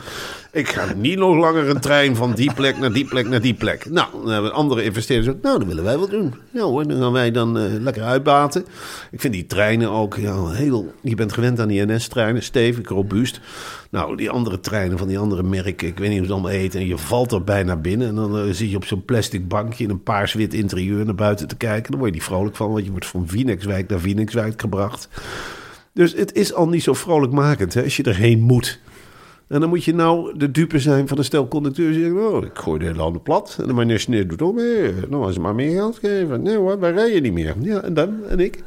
Ik 0.52 0.68
ga 0.68 0.94
niet 0.94 1.18
nog 1.18 1.36
langer 1.36 1.70
een 1.70 1.80
trein 1.80 2.16
van 2.16 2.34
die 2.34 2.54
plek 2.54 2.78
naar 2.78 2.94
die 2.94 3.06
plek 3.06 3.28
naar 3.28 3.42
die 3.42 3.54
plek. 3.54 3.90
Nou, 3.90 4.08
dan 4.12 4.32
hebben 4.32 4.54
andere 4.54 4.84
investeerders 4.84 5.36
ook. 5.36 5.42
Nou, 5.42 5.60
dat 5.60 5.68
willen 5.68 5.84
wij 5.84 5.98
wel 5.98 6.10
doen. 6.10 6.34
Hoor, 6.54 6.88
dan 6.88 7.02
gaan 7.02 7.12
wij 7.12 7.32
dan 7.32 7.58
eh, 7.58 7.64
lekker 7.80 8.04
uitbaten. 8.04 8.66
Ik 9.12 9.22
vind 9.22 9.34
die 9.34 9.46
treinen 9.46 9.90
ook 9.90 10.16
heel... 10.18 10.94
Je 11.02 11.16
bent 11.16 11.34
gewend 11.34 11.60
aan 11.60 11.68
die 11.68 11.86
NS-treinen, 11.86 12.44
stevig, 12.44 12.90
robuust. 12.90 13.40
Nou, 13.92 14.16
die 14.16 14.30
andere 14.30 14.60
treinen 14.60 14.98
van 14.98 15.08
die 15.08 15.20
andere 15.20 15.44
merken, 15.44 15.88
ik 15.88 15.98
weet 15.98 16.10
niet 16.10 16.18
hoe 16.18 16.28
ze 16.28 16.34
allemaal 16.34 16.52
eten. 16.52 16.80
En 16.80 16.88
je 16.88 16.98
valt 16.98 17.32
er 17.32 17.44
bijna 17.44 17.76
binnen. 17.76 18.08
En 18.08 18.16
dan 18.16 18.38
eh, 18.38 18.44
zit 18.52 18.70
je 18.70 18.76
op 18.76 18.86
zo'n 18.86 19.06
plastic 19.06 19.48
bankje 19.48 19.84
in 19.84 19.90
een 19.90 20.04
paars-wit 20.04 20.54
interieur 20.54 21.06
naar 21.06 21.16
buiten 21.16 21.48
te 21.48 21.58
kijken. 21.58 21.92
Dan 21.92 22.00
word 22.00 22.12
je 22.12 22.18
niet 22.18 22.28
vrolijk 22.28 22.56
van, 22.56 22.72
want 22.72 22.86
je 22.86 22.92
wordt 22.92 23.06
van 23.06 23.28
Vinex-wijk 23.28 23.90
naar 23.90 24.00
Vinex-wijk 24.00 24.62
gebracht. 24.62 25.10
Dus 25.94 26.14
het 26.14 26.34
is 26.34 26.54
al 26.54 26.68
niet 26.68 26.84
zo 26.84 26.94
vrolijkmakend 26.94 27.74
hè, 27.74 27.84
als 27.84 27.98
je 27.98 28.04
erheen 28.04 28.40
moet. 28.40 28.80
En 29.50 29.60
dan 29.60 29.70
moet 29.70 29.84
je 29.84 29.94
nou 29.94 30.38
de 30.38 30.52
dupe 30.52 30.80
zijn 30.80 31.08
van 31.08 31.18
een 31.18 31.24
stel 31.24 31.48
conducteurs 31.48 31.96
die 31.96 32.04
zeggen... 32.04 32.34
Oh, 32.34 32.44
ik 32.44 32.52
gooi 32.54 32.80
de 32.80 32.86
hele 32.86 33.02
handen 33.02 33.22
plat. 33.22 33.58
En 33.62 33.68
de 33.68 33.74
meneer 33.74 34.28
doet 34.28 34.42
om. 34.42 34.58
Eh, 34.60 34.66
nou, 35.10 35.24
als 35.24 35.34
ze 35.34 35.40
maar 35.40 35.56
meer 35.56 35.72
geld 35.72 35.98
geven. 35.98 36.42
Nee 36.42 36.56
hoor, 36.56 36.80
wij 36.80 36.92
rijden 36.92 37.22
niet 37.22 37.34
meer. 37.34 37.56
Ja, 37.60 37.82
en 37.82 37.94
dan? 37.94 38.16
En 38.28 38.40
ik? 38.40 38.64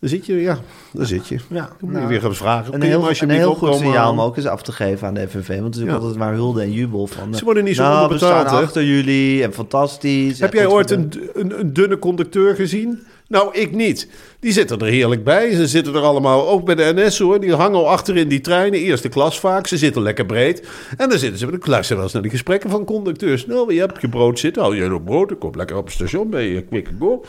Dan 0.00 0.10
zit 0.10 0.26
je, 0.26 0.40
ja, 0.40 0.58
dan 0.92 1.06
zit 1.06 1.28
je. 1.28 1.34
Ja, 1.48 1.60
dan 1.60 1.68
moet 1.80 1.90
je 1.90 1.96
nou, 1.96 2.08
weer 2.08 2.20
gaan 2.20 2.34
vragen. 2.34 2.74
Een 2.74 2.80
je 2.80 2.86
heel, 2.86 3.08
een 3.20 3.30
heel 3.30 3.54
goed 3.54 3.74
signaal 3.74 4.12
om 4.12 4.20
ook 4.20 4.36
eens 4.36 4.46
af 4.46 4.62
te 4.62 4.72
geven 4.72 5.06
aan 5.08 5.14
de 5.14 5.28
FNV. 5.28 5.60
Want 5.60 5.74
het 5.74 5.84
is 5.84 5.90
Ja. 5.90 5.96
altijd 5.96 6.16
maar 6.16 6.34
hulde 6.34 6.62
en 6.62 6.72
jubel. 6.72 7.06
Van, 7.06 7.34
Ze 7.34 7.44
worden 7.44 7.64
niet 7.64 7.76
zo 7.76 7.82
nou, 7.82 7.94
we 7.96 8.02
onderbetaald, 8.02 8.46
staan 8.46 8.58
hè? 8.58 8.64
achter 8.64 8.84
jullie 8.84 9.42
en 9.42 9.52
fantastisch. 9.52 10.40
Heb 10.40 10.52
en 10.52 10.58
jij 10.58 10.66
ooit 10.66 10.90
een, 10.90 11.12
een, 11.34 11.60
een 11.60 11.72
dunne 11.72 11.98
conducteur 11.98 12.54
gezien? 12.54 13.02
Nou, 13.32 13.48
ik 13.52 13.72
niet. 13.72 14.08
Die 14.40 14.52
zitten 14.52 14.78
er 14.78 14.86
heerlijk 14.86 15.24
bij. 15.24 15.50
Ze 15.50 15.66
zitten 15.66 15.94
er 15.94 16.00
allemaal, 16.00 16.48
ook 16.48 16.64
bij 16.64 16.74
de 16.74 16.92
NS 16.94 17.18
hoor. 17.18 17.40
Die 17.40 17.54
hangen 17.54 17.78
al 17.78 17.88
achter 17.88 18.16
in 18.16 18.28
die 18.28 18.40
treinen, 18.40 18.80
eerste 18.80 19.08
klas 19.08 19.40
vaak. 19.40 19.66
Ze 19.66 19.76
zitten 19.76 20.02
lekker 20.02 20.26
breed. 20.26 20.66
En 20.96 21.08
dan 21.08 21.18
zitten 21.18 21.38
ze 21.38 21.46
met 21.46 21.54
een 21.54 21.70
luister 21.70 21.94
wel 21.94 22.04
eens 22.04 22.12
naar 22.12 22.22
die 22.22 22.30
gesprekken 22.30 22.70
van 22.70 22.84
conducteurs. 22.84 23.46
Nou, 23.46 23.74
je 23.74 23.80
hebt 23.80 24.00
je 24.00 24.08
brood 24.08 24.38
zitten. 24.38 24.62
Hou 24.62 24.76
je 24.76 24.88
nog 24.88 25.04
brood? 25.04 25.30
Ik 25.30 25.38
kom 25.38 25.50
lekker 25.56 25.76
op 25.76 25.84
het 25.84 25.94
station 25.94 26.30
bij 26.30 26.48
je 26.48 26.62
Quick 26.62 26.88
Go. 26.98 27.24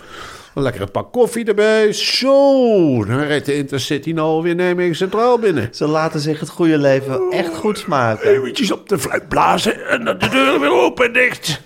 Lekker 0.53 0.81
een 0.81 0.91
pak 0.91 1.11
koffie 1.11 1.45
erbij. 1.45 1.93
Zo, 1.93 3.05
dan 3.05 3.19
rijdt 3.19 3.45
de 3.45 3.55
Intercity 3.55 4.11
nou 4.11 4.27
alweer 4.27 4.55
Nijmegen 4.55 4.95
Centraal 4.95 5.39
binnen. 5.39 5.69
Ze 5.71 5.87
laten 5.87 6.19
zich 6.19 6.39
het 6.39 6.49
goede 6.49 6.77
leven 6.77 7.21
echt 7.31 7.55
goed 7.55 7.77
smaken. 7.77 8.29
Eventjes 8.29 8.71
op 8.71 8.89
de 8.89 8.99
fluit 8.99 9.27
blazen 9.27 9.87
en 9.89 10.05
dan 10.05 10.17
de 10.17 10.29
deur 10.29 10.59
weer 10.59 10.71
open 10.71 11.05
en 11.05 11.13
dicht. 11.13 11.61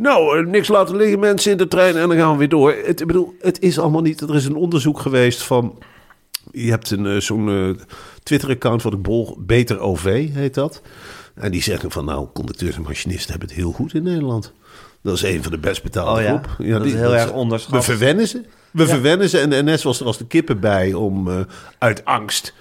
Nou, 0.00 0.38
eh, 0.38 0.46
niks 0.46 0.68
laten 0.68 0.96
liggen 0.96 1.18
mensen 1.18 1.50
in 1.52 1.56
de 1.56 1.68
trein 1.68 1.96
en 1.96 2.08
dan 2.08 2.16
gaan 2.16 2.32
we 2.32 2.38
weer 2.38 2.48
door. 2.48 2.74
Het, 2.84 3.00
ik 3.00 3.06
bedoel, 3.06 3.34
het 3.40 3.60
is 3.60 3.78
allemaal 3.78 4.00
niet... 4.00 4.20
Er 4.20 4.34
is 4.34 4.44
een 4.44 4.54
onderzoek 4.54 5.00
geweest 5.00 5.42
van... 5.42 5.78
Je 6.52 6.70
hebt 6.70 6.90
een, 6.90 7.06
eh, 7.06 7.16
zo'n 7.16 7.48
eh, 7.48 7.84
Twitter-account 8.22 8.82
wat 8.82 8.92
ik 8.92 9.02
bol... 9.02 9.36
Beter 9.40 9.80
OV 9.80 10.28
heet 10.32 10.54
dat. 10.54 10.82
En 11.34 11.50
die 11.50 11.62
zeggen 11.62 11.90
van 11.90 12.04
nou, 12.04 12.28
conducteurs 12.32 12.76
en 12.76 12.82
machinisten 12.82 13.30
hebben 13.30 13.48
het 13.48 13.56
heel 13.56 13.72
goed 13.72 13.94
in 13.94 14.02
Nederland. 14.02 14.52
Dat 15.02 15.14
is 15.14 15.22
een 15.22 15.42
van 15.42 15.52
de 15.52 15.58
best 15.58 15.82
betaalde 15.82 16.20
Oh 16.20 16.26
ja? 16.26 16.42
groep. 16.42 16.68
Dat 16.68 16.84
is 16.84 16.92
heel 16.92 17.14
erg 17.14 17.32
onderschat. 17.32 17.72
We 17.72 17.82
verwennen 17.82 18.28
ze. 18.28 18.44
We 18.70 18.86
verwennen 18.86 19.28
ze. 19.28 19.38
En 19.38 19.50
de 19.50 19.62
NS 19.62 19.82
was 19.82 20.00
er 20.00 20.06
als 20.06 20.18
de 20.18 20.26
kippen 20.26 20.60
bij 20.60 20.92
om 20.92 21.46
uit 21.78 22.04
angst 22.04 22.54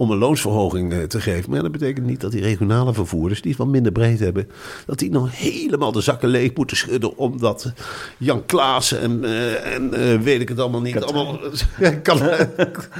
om 0.00 0.10
een 0.10 0.18
loonsverhoging 0.18 0.92
eh, 0.92 1.02
te 1.02 1.20
geven. 1.20 1.50
Maar 1.50 1.62
dat 1.62 1.72
betekent 1.72 2.06
niet 2.06 2.20
dat 2.20 2.30
die 2.30 2.42
regionale 2.42 2.94
vervoerders, 2.94 3.40
die 3.40 3.50
het 3.50 3.60
wat 3.60 3.68
minder 3.68 3.92
breed 3.92 4.18
hebben, 4.18 4.48
dat 4.86 4.98
die 4.98 5.10
nou 5.10 5.28
helemaal 5.30 5.92
de 5.92 6.00
zakken 6.00 6.28
leeg 6.28 6.54
moeten 6.54 6.76
schudden. 6.76 7.16
Omdat 7.16 7.72
Jan 8.18 8.46
Klaassen 8.46 9.00
en, 9.00 9.24
eh, 9.24 9.74
en 9.74 9.94
eh, 9.94 10.20
weet 10.20 10.40
ik 10.40 10.48
het 10.48 10.60
allemaal 10.60 10.80
niet. 10.80 11.02
Allemaal, 11.02 11.38
ja, 11.78 11.90
kan, 11.90 12.18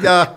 ja, 0.02 0.34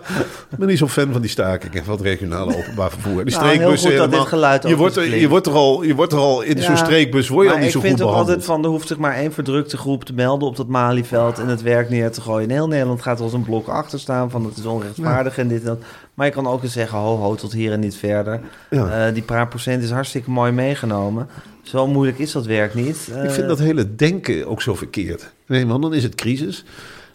ik 0.50 0.58
ben 0.58 0.68
niet 0.68 0.78
zo'n 0.78 0.88
fan 0.88 1.12
van 1.12 1.20
die 1.20 1.30
stakingen 1.30 1.84
van 1.84 1.94
het 1.94 2.02
regionale 2.02 2.56
openbaar 2.56 2.90
vervoer. 2.90 3.24
Die 3.24 3.34
Nou, 3.34 3.46
streekbussen 3.46 3.90
helemaal. 3.90 4.68
je, 4.68 4.76
wordt 4.76 4.96
er, 4.96 5.16
je, 5.18 5.28
wordt 5.28 5.46
er 5.46 5.52
al, 5.52 5.82
je 5.82 5.94
wordt 5.94 6.12
er 6.12 6.18
al 6.18 6.42
in 6.42 6.62
zo'n 6.62 6.76
streekbus, 6.76 7.28
word 7.28 7.46
je 7.46 7.52
al 7.52 7.58
niet 7.58 7.70
zo 7.70 7.78
ik 7.78 7.84
vind 7.84 8.02
ook 8.02 8.08
behandeld. 8.08 8.28
altijd 8.28 8.46
van, 8.46 8.64
er 8.64 8.70
hoeft 8.70 8.88
zich 8.88 8.98
maar 8.98 9.14
één 9.14 9.32
verdrukte 9.32 9.76
groep 9.76 10.04
te 10.04 10.12
melden 10.12 10.48
op 10.48 10.56
dat 10.56 10.68
Malieveld 10.68 11.38
en 11.38 11.48
het 11.48 11.62
werk 11.62 11.90
neer 11.90 12.10
te 12.10 12.20
gooien. 12.20 12.48
In 12.48 12.54
heel 12.54 12.68
Nederland 12.68 13.02
gaat 13.02 13.18
er 13.18 13.24
als 13.24 13.32
een 13.32 13.44
blok 13.44 13.68
achter 13.68 14.00
staan 14.00 14.30
van 14.30 14.44
het 14.44 14.56
is 14.56 14.64
onrechtvaardig 14.64 15.38
en 15.38 15.48
dit 15.48 15.60
en 15.60 15.66
dat. 15.66 15.78
Maar 16.14 16.26
je 16.26 16.32
kan 16.32 16.46
ook 16.46 16.62
eens 16.62 16.72
zeggen, 16.72 16.98
ho 16.98 17.16
ho, 17.16 17.34
tot 17.34 17.52
hier 17.52 17.72
en 17.72 17.80
niet 17.80 17.96
verder. 17.96 18.40
Ja. 18.70 19.06
Eh, 19.06 19.14
die 19.14 19.22
paar 19.22 19.48
procent 19.48 19.82
is 19.82 19.90
hartstikke 19.90 20.30
mooi 20.30 20.52
meegenomen. 20.52 21.28
Zo 21.62 21.86
moeilijk 21.86 22.18
is 22.18 22.32
dat 22.32 22.46
werk 22.46 22.74
niet. 22.74 22.96
Ik 23.24 23.30
vind 23.30 23.36
Eh, 23.42 23.48
dat 23.48 23.58
hele 23.58 23.94
denken 23.94 24.46
ook 24.46 24.62
zo 24.62 24.74
verkeerd. 24.74 25.32
Nee, 25.46 25.66
want 25.66 25.82
dan 25.82 25.94
is 25.94 26.02
het 26.02 26.14
crisis. 26.14 26.64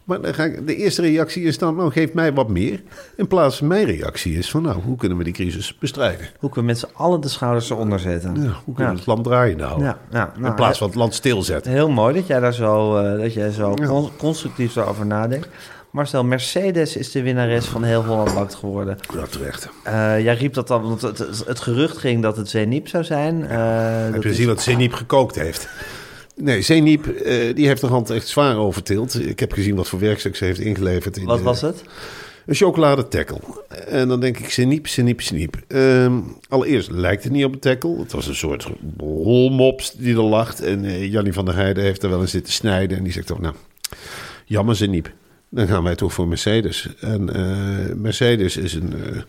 Maar 0.03 0.21
dan 0.21 0.33
ga 0.33 0.43
ik, 0.43 0.67
de 0.67 0.75
eerste 0.75 1.01
reactie 1.01 1.43
is 1.43 1.57
dan, 1.57 1.75
nou 1.75 1.91
geef 1.91 2.13
mij 2.13 2.33
wat 2.33 2.49
meer. 2.49 2.81
In 3.15 3.27
plaats 3.27 3.57
van 3.57 3.67
mijn 3.67 3.85
reactie 3.85 4.37
is 4.37 4.49
van, 4.51 4.61
nou, 4.61 4.81
hoe 4.81 4.97
kunnen 4.97 5.17
we 5.17 5.23
die 5.23 5.33
crisis 5.33 5.77
bestrijden? 5.77 6.27
Hoe 6.39 6.49
kunnen 6.49 6.73
we 6.73 6.79
met 6.79 6.89
z'n 6.89 7.01
allen 7.01 7.21
de 7.21 7.27
schouders 7.27 7.69
eronder 7.69 7.99
zetten. 7.99 8.41
Ja, 8.43 8.51
hoe 8.65 8.73
kunnen 8.75 8.93
we 8.93 8.97
het 8.99 9.07
land 9.07 9.23
draaiende 9.23 9.63
houden? 9.63 9.87
Ja, 9.87 9.97
ja, 10.11 10.33
nou, 10.37 10.47
In 10.49 10.55
plaats 10.55 10.77
van 10.77 10.87
het 10.87 10.95
land 10.95 11.13
stilzetten. 11.13 11.71
Heel 11.71 11.89
mooi 11.89 12.13
dat 12.13 12.27
jij 12.27 12.39
daar 12.39 12.53
zo, 12.53 12.97
eh, 12.97 13.19
dat 13.21 13.33
jij 13.33 13.51
zo 13.51 13.73
constructief 14.17 14.77
over 14.77 15.05
nadenkt. 15.05 15.47
Marcel, 15.91 16.23
Mercedes 16.23 16.95
is 16.97 17.11
de 17.11 17.21
winnares 17.21 17.65
van 17.65 17.83
heel 17.83 18.03
Holland 18.05 18.33
Bakt 18.33 18.55
geworden. 18.55 18.97
Ja, 19.13 19.25
terecht. 19.25 19.69
Eh, 19.83 20.23
jij 20.23 20.35
riep 20.35 20.53
dat 20.53 20.67
dan, 20.67 20.81
want 20.81 21.01
het, 21.01 21.17
het 21.45 21.59
gerucht 21.59 21.97
ging 21.97 22.21
dat 22.21 22.37
het 22.37 22.49
Zenip 22.49 22.87
zou 22.87 23.03
zijn. 23.03 23.47
Eh, 23.47 24.03
Heb 24.03 24.13
dat 24.13 24.23
je 24.23 24.29
is- 24.29 24.35
gezien 24.35 24.47
wat 24.47 24.61
Zeniep 24.61 24.93
gekookt 24.93 25.35
heeft? 25.35 25.69
Nee, 26.35 26.61
Zeniep, 26.61 27.07
eh, 27.07 27.55
die 27.55 27.67
heeft 27.67 27.81
de 27.81 27.87
hand 27.87 28.09
echt 28.09 28.27
zwaar 28.27 28.57
overtild. 28.57 29.19
Ik 29.27 29.39
heb 29.39 29.51
gezien 29.51 29.75
wat 29.75 29.87
voor 29.87 29.99
werkstuk 29.99 30.35
ze 30.35 30.45
heeft 30.45 30.59
ingeleverd. 30.59 31.17
In 31.17 31.25
Wat 31.25 31.37
de- 31.37 31.43
was 31.43 31.61
het? 31.61 31.83
Een 32.45 32.55
chocolade 32.55 33.07
tackle. 33.07 33.39
En 33.87 34.07
dan 34.07 34.19
denk 34.19 34.37
ik, 34.39 34.49
Seniep, 34.49 34.87
Seniep, 34.87 35.21
Seniep. 35.21 35.55
Ehm, 35.67 36.13
allereerst 36.49 36.91
lijkt 36.91 37.23
het 37.23 37.31
niet 37.31 37.45
op 37.45 37.53
een 37.53 37.59
tackle. 37.59 37.99
Het 37.99 38.11
was 38.11 38.27
een 38.27 38.35
soort 38.35 38.67
rolmops 38.99 39.91
die 39.93 40.15
er 40.15 40.21
lag. 40.23 40.59
En 40.61 40.85
eh, 40.85 41.11
Jannie 41.11 41.33
van 41.33 41.45
der 41.45 41.55
Heijden 41.55 41.83
heeft 41.83 42.03
er 42.03 42.09
wel 42.09 42.21
eens 42.21 42.31
zitten 42.31 42.53
snijden. 42.53 42.97
En 42.97 43.03
die 43.03 43.13
zegt 43.13 43.27
toch, 43.27 43.39
nou, 43.39 43.53
Jammer 44.45 44.75
ze 44.75 44.85
niet. 44.85 45.11
Dan 45.49 45.67
gaan 45.67 45.83
wij 45.83 45.95
toch 45.95 46.13
voor 46.13 46.27
Mercedes. 46.27 46.89
En 46.99 47.33
eh, 47.33 47.95
Mercedes 47.95 48.57
is 48.57 48.73
een, 48.73 48.93
eh, 49.03 49.21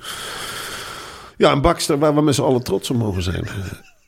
ja, 1.37 1.52
een 1.52 1.61
bakster 1.61 1.98
waar 1.98 2.14
we 2.14 2.22
met 2.22 2.35
z'n 2.35 2.42
allen 2.42 2.62
trots 2.62 2.90
op 2.90 2.96
mogen 2.96 3.22
zijn. 3.22 3.44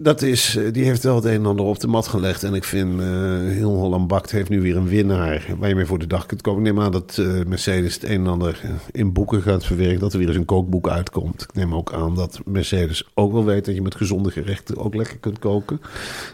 Dat 0.03 0.23
is, 0.23 0.57
eh, 0.57 0.73
die 0.73 0.85
heeft 0.85 1.03
wel 1.03 1.15
het 1.15 1.25
een 1.25 1.33
en 1.33 1.47
ander 1.47 1.65
op 1.65 1.81
de 1.81 1.87
mat 1.87 2.09
gelegd. 2.09 2.43
En 2.43 2.55
ik 2.55 2.65
vind, 2.65 3.01
eh, 3.01 3.07
heel 3.41 3.75
Holland 3.75 4.09
Bakt 4.09 4.31
heeft 4.31 4.49
nu 4.49 4.61
weer 4.61 4.77
een 4.77 4.89
winnaar 4.89 5.47
waar 5.59 5.69
je 5.69 5.75
mee 5.75 5.87
voor 5.87 5.99
de 5.99 6.07
dag 6.07 6.27
kunt 6.27 6.41
komen. 6.41 6.67
Ik 6.67 6.73
neem 6.73 6.85
aan 6.85 6.93
dat 6.93 7.17
eh, 7.19 7.27
Mercedes 7.47 7.95
het 7.95 8.05
een 8.05 8.11
en 8.11 8.27
ander 8.27 8.61
in 8.91 9.13
boeken 9.13 9.43
gaat 9.43 9.65
verwerken. 9.65 10.01
Dat 10.01 10.13
er 10.13 10.19
weer 10.19 10.29
eens 10.29 10.37
een 10.37 10.45
kookboek 10.45 10.89
uitkomt. 10.89 11.43
Ik 11.43 11.55
neem 11.55 11.75
ook 11.75 11.93
aan 11.93 12.15
dat 12.15 12.41
Mercedes 12.45 13.11
ook 13.15 13.33
wel 13.33 13.45
weet 13.45 13.65
dat 13.65 13.75
je 13.75 13.83
met 13.83 13.95
gezonde 13.95 14.31
gerechten 14.31 14.77
ook 14.77 14.95
lekker 14.95 15.19
kunt 15.19 15.39
koken. 15.39 15.81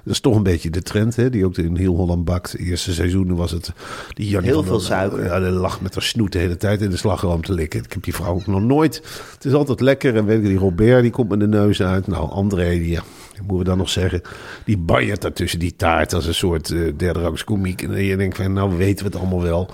Dat 0.05 0.15
is 0.15 0.21
toch 0.21 0.37
een 0.37 0.43
beetje 0.43 0.71
de 0.71 0.83
trend, 0.83 1.17
hè, 1.17 1.31
die 1.31 1.45
ook 1.45 1.57
in 1.57 1.77
heel 1.77 1.95
Holland 1.95 2.25
Bakt. 2.25 2.53
De 2.53 2.59
eerste 2.59 2.93
seizoenen 2.93 3.37
was 3.37 3.51
het... 3.51 3.73
Die 4.15 4.29
Jannie 4.29 4.51
Heel 4.51 4.63
veel 4.63 4.81
suiker. 4.81 5.25
Ja, 5.25 5.41
die 5.41 5.51
lag 5.51 5.81
met 5.81 5.95
haar 5.95 6.03
snoet 6.03 6.33
de 6.33 6.39
hele 6.39 6.57
tijd 6.57 6.81
in 6.81 6.91
de 6.91 6.97
slagroom 6.97 7.43
te 7.43 7.53
likken. 7.53 7.85
Ik 7.85 7.93
heb 7.93 8.03
die 8.03 8.15
vrouw 8.15 8.35
ook 8.35 8.47
nog 8.47 8.63
nooit... 8.63 9.03
Het 9.35 9.45
is 9.45 9.53
altijd 9.53 9.81
lekker. 9.81 10.17
En 10.17 10.25
weet 10.25 10.43
je, 10.43 10.49
die 10.49 10.59
Robert, 10.59 11.03
die 11.03 11.11
komt 11.11 11.29
met 11.29 11.41
de 11.41 11.49
neus 11.49 11.83
uit. 11.83 12.07
Nou, 12.07 12.31
André, 12.31 12.69
die... 12.69 12.91
ja, 12.91 13.03
moeten 13.41 13.59
we 13.59 13.65
dan 13.65 13.79
nog 13.79 13.89
zeggen? 13.91 14.23
Die 14.65 14.79
banjert 14.79 15.23
daar 15.23 15.33
tussen 15.33 15.59
die 15.59 15.77
taart 15.77 16.15
als 16.15 16.27
een 16.27 16.35
soort 16.35 16.71
eh 16.71 16.81
derde 16.97 17.21
rangs 17.21 17.45
komiek. 17.45 17.83
En 17.83 18.05
je 18.05 18.17
denkt 18.17 18.37
van, 18.37 18.53
nou 18.53 18.77
weten 18.77 19.05
we 19.05 19.11
het 19.11 19.21
allemaal 19.21 19.43
wel. 19.43 19.71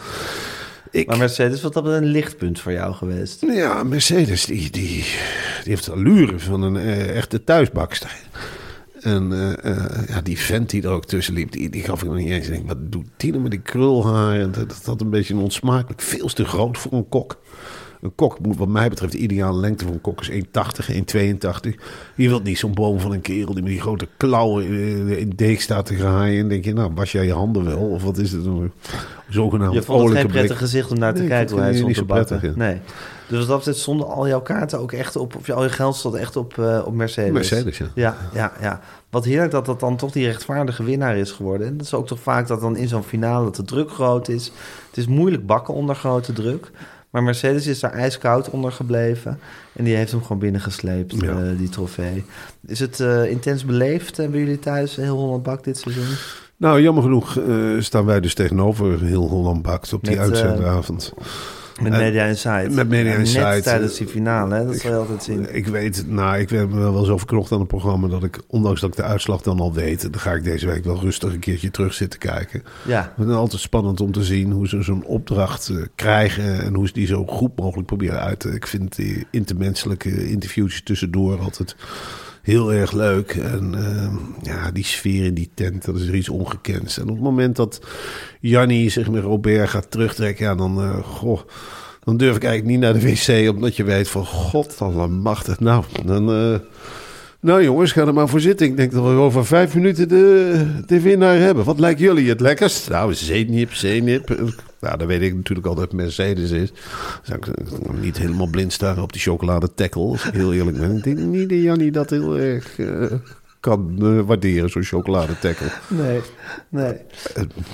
Ik, 0.90 1.06
Maar 1.06 1.18
Mercedes, 1.18 1.62
wat 1.62 1.72
dat 1.72 1.86
een 1.86 2.04
lichtpunt 2.04 2.60
voor 2.60 2.72
jou 2.72 2.94
geweest? 2.94 3.40
ja, 3.40 3.82
Mercedes, 3.82 4.44
die, 4.44 4.70
die, 4.70 4.70
die 4.70 5.04
heeft 5.64 5.84
de 5.84 5.92
allure 5.92 6.38
van 6.38 6.62
een 6.62 6.76
eh, 6.76 7.16
echte 7.16 7.44
thuisbakster. 7.44 8.16
En 9.00 9.56
eh, 9.62 10.08
ja, 10.08 10.20
die 10.20 10.38
vent 10.38 10.70
die 10.70 10.82
er 10.82 10.90
ook 10.90 11.04
tussen 11.04 11.34
liep, 11.34 11.52
die, 11.52 11.70
die 11.70 11.82
gaf 11.82 12.02
ik 12.02 12.08
nog 12.08 12.16
niet 12.16 12.30
eens. 12.30 12.46
Ik 12.46 12.52
denk, 12.52 12.68
wat 12.68 12.92
doet 12.92 13.06
die 13.16 13.30
nou 13.30 13.42
met 13.42 13.50
die 13.50 13.60
krulhaar? 13.60 14.38
Dat, 14.38 14.68
dat 14.68 14.82
had 14.84 15.00
een 15.00 15.10
beetje 15.10 15.34
een 15.34 15.40
onsmakelijk. 15.40 16.00
Veel 16.00 16.26
te 16.26 16.44
groot 16.44 16.78
voor 16.78 16.92
een 16.92 17.08
kok. 17.08 17.38
Een 18.04 18.14
kok 18.14 18.38
moet 18.40 18.56
wat 18.56 18.68
mij 18.68 18.88
betreft 18.88 19.12
de 19.12 19.18
ideale 19.18 19.58
lengte 19.58 19.84
voor 19.84 19.94
een 19.94 20.00
kok 20.00 20.20
is 20.20 20.30
1,80, 20.30 20.34
1,82. 20.94 21.80
Je 22.14 22.28
wilt 22.28 22.44
niet 22.44 22.58
zo'n 22.58 22.74
boom 22.74 23.00
van 23.00 23.12
een 23.12 23.20
kerel 23.20 23.54
die 23.54 23.62
met 23.62 23.72
die 23.72 23.80
grote 23.80 24.08
klauwen 24.16 24.64
in, 24.64 25.08
in 25.18 25.32
deeg 25.36 25.60
staat 25.60 25.86
te 25.86 25.94
graaien. 25.94 26.40
En 26.40 26.48
denk 26.48 26.64
je, 26.64 26.72
nou, 26.72 26.90
was 26.94 27.12
jij 27.12 27.24
je 27.26 27.32
handen 27.32 27.64
wel? 27.64 27.78
Of 27.78 28.02
wat 28.02 28.18
is 28.18 28.32
het? 28.32 28.44
Een 28.44 28.72
zogenaamd 29.28 29.74
Je 29.74 29.82
vond 29.82 30.08
het 30.08 30.18
geen 30.18 30.26
prettig 30.26 30.58
gezicht 30.58 30.90
om 30.90 30.98
naar 30.98 31.14
te 31.14 31.20
Nee, 31.20 31.28
kijken 31.28 31.54
hoe 31.54 31.64
hij 31.64 31.72
stond 31.72 31.86
niet 31.86 31.96
te 31.96 32.00
zo 32.02 32.06
bakken. 32.06 32.38
prettig, 32.38 32.56
Nee. 32.56 32.80
Dus 33.28 33.38
wat 33.38 33.48
dat 33.48 33.56
betreft 33.56 33.78
stonden 33.78 34.06
al 34.06 34.28
jouw 34.28 34.42
kaarten 34.42 34.78
ook 34.78 34.92
echt 34.92 35.16
op, 35.16 35.36
of 35.36 35.50
al 35.50 35.62
je 35.62 35.68
geld 35.68 35.96
stond 35.96 36.14
echt 36.14 36.36
op, 36.36 36.58
eh, 36.58 36.82
op 36.86 36.94
Mercedes. 36.94 37.32
Mercedes, 37.32 37.78
ja. 37.78 37.86
Ja, 37.94 38.16
ja, 38.34 38.52
ja. 38.60 38.80
Wat 39.10 39.24
heerlijk 39.24 39.50
dat 39.50 39.66
dat 39.66 39.80
dan 39.80 39.96
toch 39.96 40.12
die 40.12 40.26
rechtvaardige 40.26 40.84
winnaar 40.84 41.16
is 41.16 41.30
geworden. 41.32 41.66
En 41.66 41.76
dat 41.76 41.86
is 41.86 41.94
ook 41.94 42.06
toch 42.06 42.20
vaak 42.20 42.46
dat 42.46 42.60
dan 42.60 42.76
in 42.76 42.88
zo'n 42.88 43.02
finale 43.02 43.44
dat 43.44 43.56
de 43.56 43.62
druk 43.62 43.90
groot 43.90 44.28
is. 44.28 44.52
Het 44.86 44.96
is 44.96 45.06
moeilijk 45.06 45.46
bakken 45.46 45.74
onder 45.74 45.94
grote 45.94 46.32
druk. 46.32 46.70
Maar 47.14 47.22
Mercedes 47.22 47.66
is 47.66 47.80
daar 47.80 47.92
ijskoud 47.92 48.50
onder 48.50 48.72
gebleven. 48.72 49.38
En 49.72 49.84
die 49.84 49.94
heeft 49.96 50.10
hem 50.10 50.22
gewoon 50.22 50.38
binnengesleept, 50.38 51.14
Ja. 51.20 51.28
eh, 51.28 51.58
die 51.58 51.68
trofee. 51.68 52.24
Is 52.66 52.80
het 52.80 53.00
eh, 53.00 53.30
intens 53.30 53.64
beleefd? 53.64 54.16
Hebben 54.16 54.38
jullie 54.40 54.58
thuis 54.58 54.96
heel 54.96 55.16
Holland 55.16 55.42
Bak 55.42 55.64
dit 55.64 55.78
seizoen? 55.78 56.16
Nou, 56.56 56.80
jammer 56.80 57.02
genoeg 57.02 57.38
eh, 57.38 57.46
staan 57.78 58.04
wij 58.04 58.20
dus 58.20 58.34
tegenover 58.34 59.00
heel 59.02 59.28
Holland 59.28 59.62
Bakt 59.62 59.92
op 59.92 60.04
die 60.04 60.16
Met, 60.16 60.30
eh, 60.30 60.32
uitzendavond. 60.32 61.12
Met 61.82 61.92
Eh, 61.92 61.98
Media 61.98 62.24
Insight. 62.24 62.70
met 62.74 62.88
Media 62.88 63.12
Ja, 63.12 63.18
Insight, 63.18 63.44
Net 63.54 63.62
tijdens 63.62 63.92
eh, 63.92 63.98
die 63.98 64.06
finale, 64.08 64.54
hè? 64.54 64.66
dat 64.66 64.76
zal 64.76 64.90
je 64.90 64.96
altijd 64.96 65.22
zien. 65.22 65.54
Ik 65.54 65.66
weet, 65.66 66.04
nou, 66.06 66.38
ik 66.38 66.48
ben 66.48 66.76
wel 66.76 66.92
wel 66.92 67.04
zo 67.04 67.16
verknocht 67.18 67.52
aan 67.52 67.58
het 67.58 67.68
programma 67.68 68.08
dat 68.08 68.24
ik, 68.24 68.38
ondanks 68.46 68.80
dat 68.80 68.90
ik 68.90 68.96
de 68.96 69.02
uitslag 69.02 69.42
dan 69.42 69.60
al 69.60 69.72
weet, 69.72 70.02
dan 70.02 70.20
ga 70.20 70.32
ik 70.32 70.44
deze 70.44 70.66
week 70.66 70.84
wel 70.84 71.00
rustig 71.00 71.32
een 71.32 71.38
keertje 71.38 71.70
terug 71.70 71.94
zitten 71.94 72.18
kijken. 72.18 72.62
Ja, 72.86 73.12
Het 73.16 73.28
is 73.28 73.34
altijd 73.34 73.60
spannend 73.62 74.00
om 74.00 74.12
te 74.12 74.24
zien 74.24 74.50
hoe 74.52 74.68
ze 74.68 74.82
zo'n 74.82 75.04
opdracht 75.04 75.68
eh, 75.68 75.76
krijgen 75.94 76.62
en 76.62 76.74
hoe 76.74 76.86
ze 76.86 76.92
die 76.92 77.06
zo 77.06 77.26
goed 77.26 77.56
mogelijk 77.58 77.86
proberen 77.86 78.20
uit 78.20 78.38
te. 78.40 78.48
Ik 78.48 78.66
vind 78.66 78.96
die 78.96 79.26
intermenselijke 79.30 80.28
interviewtjes 80.28 80.82
tussendoor 80.82 81.38
altijd 81.40 81.76
heel 82.44 82.72
erg 82.72 82.92
leuk. 82.92 83.34
En 83.34 83.74
eh, 83.74 84.16
ja, 84.42 84.70
die 84.70 84.84
sfeer 84.84 85.24
in 85.24 85.34
die 85.34 85.50
tent, 85.54 85.84
dat 85.84 85.96
is 85.96 86.06
er 86.06 86.14
iets 86.14 86.28
ongekends. 86.28 86.98
En 86.98 87.08
op 87.08 87.14
het 87.14 87.24
moment 87.24 87.56
dat 87.56 87.80
Jannie 88.40 88.90
zich 88.90 89.10
met 89.10 89.22
Robert 89.22 89.68
gaat 89.68 89.90
terugtrekken, 89.90 90.44
ja, 90.44 90.54
dan, 90.54 90.80
eh, 90.80 90.98
goh, 90.98 91.40
dan 92.04 92.16
durf 92.16 92.36
ik 92.36 92.44
eigenlijk 92.44 92.72
niet 92.72 92.84
naar 92.84 93.00
de 93.00 93.14
wc, 93.14 93.54
omdat 93.54 93.76
je 93.76 93.84
weet 93.84 94.08
van, 94.08 94.26
god, 94.26 94.80
machtig. 95.08 95.60
Nou, 95.60 95.84
dan... 96.04 96.30
eh, 96.32 96.60
nou 97.44 97.62
jongens, 97.62 97.92
ga 97.92 98.06
er 98.06 98.14
maar 98.14 98.28
voor 98.28 98.40
zitten. 98.40 98.66
Ik 98.66 98.76
denk 98.76 98.92
dat 98.92 99.02
we 99.02 99.08
over 99.08 99.46
vijf 99.46 99.74
minuten 99.74 100.08
de, 100.08 100.66
de 100.86 101.00
winnaar 101.00 101.36
hebben. 101.36 101.64
Wat 101.64 101.78
lijkt 101.78 102.00
jullie 102.00 102.28
het 102.28 102.40
lekkerst? 102.40 102.90
Nou, 102.90 103.14
zeenip, 103.14 103.72
zeenip. 103.72 104.28
Nou, 104.80 104.98
dan 104.98 105.06
weet 105.06 105.22
ik 105.22 105.34
natuurlijk 105.34 105.66
al 105.66 105.74
dat 105.74 105.84
het 105.84 105.92
Mercedes 105.92 106.50
is. 106.50 106.72
Zou 107.22 107.38
ik 107.38 107.46
eh, 107.46 107.90
niet 108.00 108.18
helemaal 108.18 108.46
blind 108.46 108.72
staren 108.72 109.02
op 109.02 109.12
die 109.12 109.22
chocolade 109.22 109.74
tackle. 109.74 110.02
Als 110.02 110.24
ik 110.24 110.34
heel 110.34 110.52
eerlijk 110.52 110.78
ben. 110.78 110.96
Ik 110.96 111.04
denk 111.04 111.18
niet 111.18 111.48
dat 111.48 111.58
Jannie 111.58 111.90
dat 111.90 112.10
heel 112.10 112.38
erg 112.38 112.78
eh, 112.78 113.12
kan 113.60 113.96
eh, 113.98 114.20
waarderen, 114.20 114.70
zo'n 114.70 114.82
chocolade 114.82 115.38
tackle. 115.38 115.66
nee, 115.88 116.20
nee. 116.68 116.94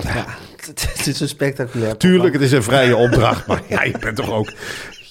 Ja, 0.03 0.27
het, 0.57 0.87
het 0.97 1.07
is 1.07 1.21
een 1.21 1.29
spectaculair 1.29 1.97
Tuurlijk, 1.97 2.33
het 2.33 2.43
is 2.43 2.53
een 2.53 2.63
vrije 2.63 2.97
opdracht. 2.97 3.47
Maar 3.47 3.63
ja, 3.69 3.83
je 3.83 3.99
bent 4.01 4.17
toch 4.17 4.31
ook... 4.31 4.53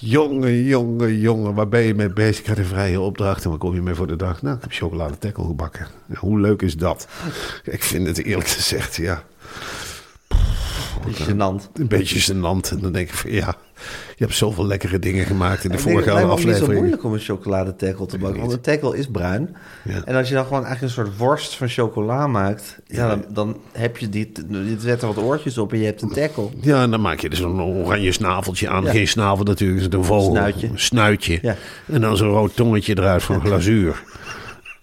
Jongen, 0.01 0.63
jongen, 0.63 1.19
jongen, 1.19 1.53
waar 1.53 1.67
ben 1.67 1.81
je 1.81 1.93
mee 1.93 2.09
bezig? 2.09 2.39
Ik 2.39 2.45
had 2.45 2.57
een 2.57 2.65
vrije 2.65 2.99
opdracht 2.99 3.43
en 3.43 3.49
waar 3.49 3.59
kom 3.59 3.73
je 3.73 3.81
mee 3.81 3.93
voor 3.93 4.07
de 4.07 4.15
dag? 4.15 4.41
Nou, 4.41 4.55
ik 4.55 4.61
heb 4.61 4.71
chocolade 4.71 5.17
tackle 5.17 5.45
gebakken. 5.45 5.87
Hoe 6.15 6.39
leuk 6.39 6.61
is 6.61 6.77
dat? 6.77 7.07
Ik 7.63 7.83
vind 7.83 8.07
het 8.07 8.23
eerlijk 8.23 8.47
gezegd, 8.47 8.95
ja, 8.95 9.23
programma. 10.99 11.59
Gênant. 11.59 11.79
een 11.79 11.87
beetje 11.87 12.33
gênant. 12.33 12.71
En 12.71 12.79
dan 12.81 12.91
denk 12.91 13.07
ik 13.09 13.13
van, 13.13 13.31
ja, 13.31 13.55
je 14.15 14.23
hebt 14.25 14.35
zoveel 14.35 14.65
lekkere 14.65 14.99
dingen 14.99 15.25
gemaakt 15.25 15.63
in 15.63 15.69
de 15.69 15.75
het 15.75 15.85
vorige 15.85 16.13
lijkt 16.13 16.27
me 16.27 16.31
ook 16.31 16.37
niet 16.37 16.45
zo 16.45 16.51
aflevering. 16.51 16.79
moeilijk 16.79 17.03
om 17.03 17.13
een 17.13 17.19
chocolade 17.19 17.75
tackle 17.75 18.05
te 18.05 18.17
bakken. 18.17 18.39
Want 18.39 18.51
een 18.51 18.61
tackle 18.61 18.97
is 18.97 19.07
bruin. 19.07 19.55
Ja. 19.83 20.01
En 20.05 20.15
als 20.15 20.27
je 20.27 20.33
dan 20.33 20.43
gewoon 20.43 20.65
eigenlijk 20.65 20.95
een 20.95 21.03
soort 21.03 21.17
worst 21.17 21.55
van 21.55 21.67
chocola 21.67 22.27
maakt... 22.27 22.79
Ja, 22.87 23.07
dan, 23.07 23.25
dan 23.29 23.57
heb 23.71 23.97
je 23.97 24.09
die... 24.09 24.31
Dit 24.47 24.81
zet 24.81 25.01
er 25.01 25.07
wat 25.07 25.23
oortjes 25.23 25.57
op 25.57 25.73
en 25.73 25.79
je 25.79 25.85
hebt 25.85 26.01
een 26.01 26.09
tackle. 26.09 26.49
Ja, 26.61 26.81
en 26.81 26.91
dan 26.91 27.01
maak 27.01 27.19
je 27.19 27.29
er 27.29 27.35
zo'n 27.35 27.61
oranje 27.61 28.11
snaveltje 28.11 28.69
aan. 28.69 28.83
Ja. 28.83 28.91
Geen 28.91 29.07
snavel 29.07 29.43
natuurlijk, 29.45 29.81
het 29.81 29.93
is 29.93 29.99
een 29.99 30.05
vogel. 30.05 30.31
Snuitje. 30.31 30.67
Een 30.67 30.79
snuitje. 30.79 31.39
Ja. 31.41 31.55
En 31.85 32.01
dan 32.01 32.17
zo'n 32.17 32.29
rood 32.29 32.55
tongetje 32.55 32.97
eruit 32.97 33.23
van 33.23 33.41
glazuur. 33.45 34.03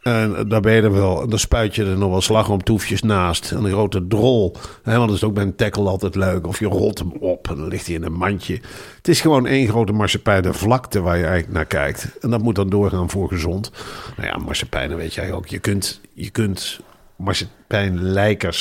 En 0.07 0.49
daar 0.49 0.61
ben 0.61 0.73
je 0.75 0.83
er 0.83 0.93
wel. 0.93 1.23
En 1.23 1.29
dan 1.29 1.39
spuit 1.39 1.75
je 1.75 1.85
er 1.85 1.99
nog 1.99 2.11
wel 2.11 2.21
slagroomtoefjes 2.21 3.03
naast. 3.03 3.53
En 3.53 3.65
een 3.65 3.71
grote 3.71 4.07
drol. 4.07 4.57
Hè, 4.83 4.97
want 4.97 5.09
dat 5.09 5.17
is 5.17 5.25
ook 5.25 5.35
bij 5.35 5.43
een 5.43 5.57
tackle 5.57 5.89
altijd 5.89 6.15
leuk. 6.15 6.47
Of 6.47 6.59
je 6.59 6.67
rolt 6.67 6.99
hem 6.99 7.13
op 7.21 7.49
en 7.49 7.57
dan 7.57 7.69
ligt 7.69 7.87
hij 7.87 7.95
in 7.95 8.03
een 8.03 8.13
mandje. 8.13 8.61
Het 8.97 9.09
is 9.09 9.21
gewoon 9.21 9.47
één 9.47 9.69
grote 9.69 9.93
marsepeinen 9.93 10.55
vlakte 10.55 11.01
waar 11.01 11.17
je 11.17 11.25
eigenlijk 11.25 11.55
naar 11.55 11.67
kijkt. 11.67 12.19
En 12.21 12.31
dat 12.31 12.43
moet 12.43 12.55
dan 12.55 12.69
doorgaan 12.69 13.11
voor 13.11 13.29
gezond. 13.29 13.71
Nou 14.17 14.29
ja, 14.29 14.37
marsepeinen 14.37 14.97
weet 14.97 15.15
jij 15.15 15.33
ook. 15.33 15.47
Je 15.47 15.59
kunt, 15.59 16.01
je 16.13 16.31
kunt 16.31 16.81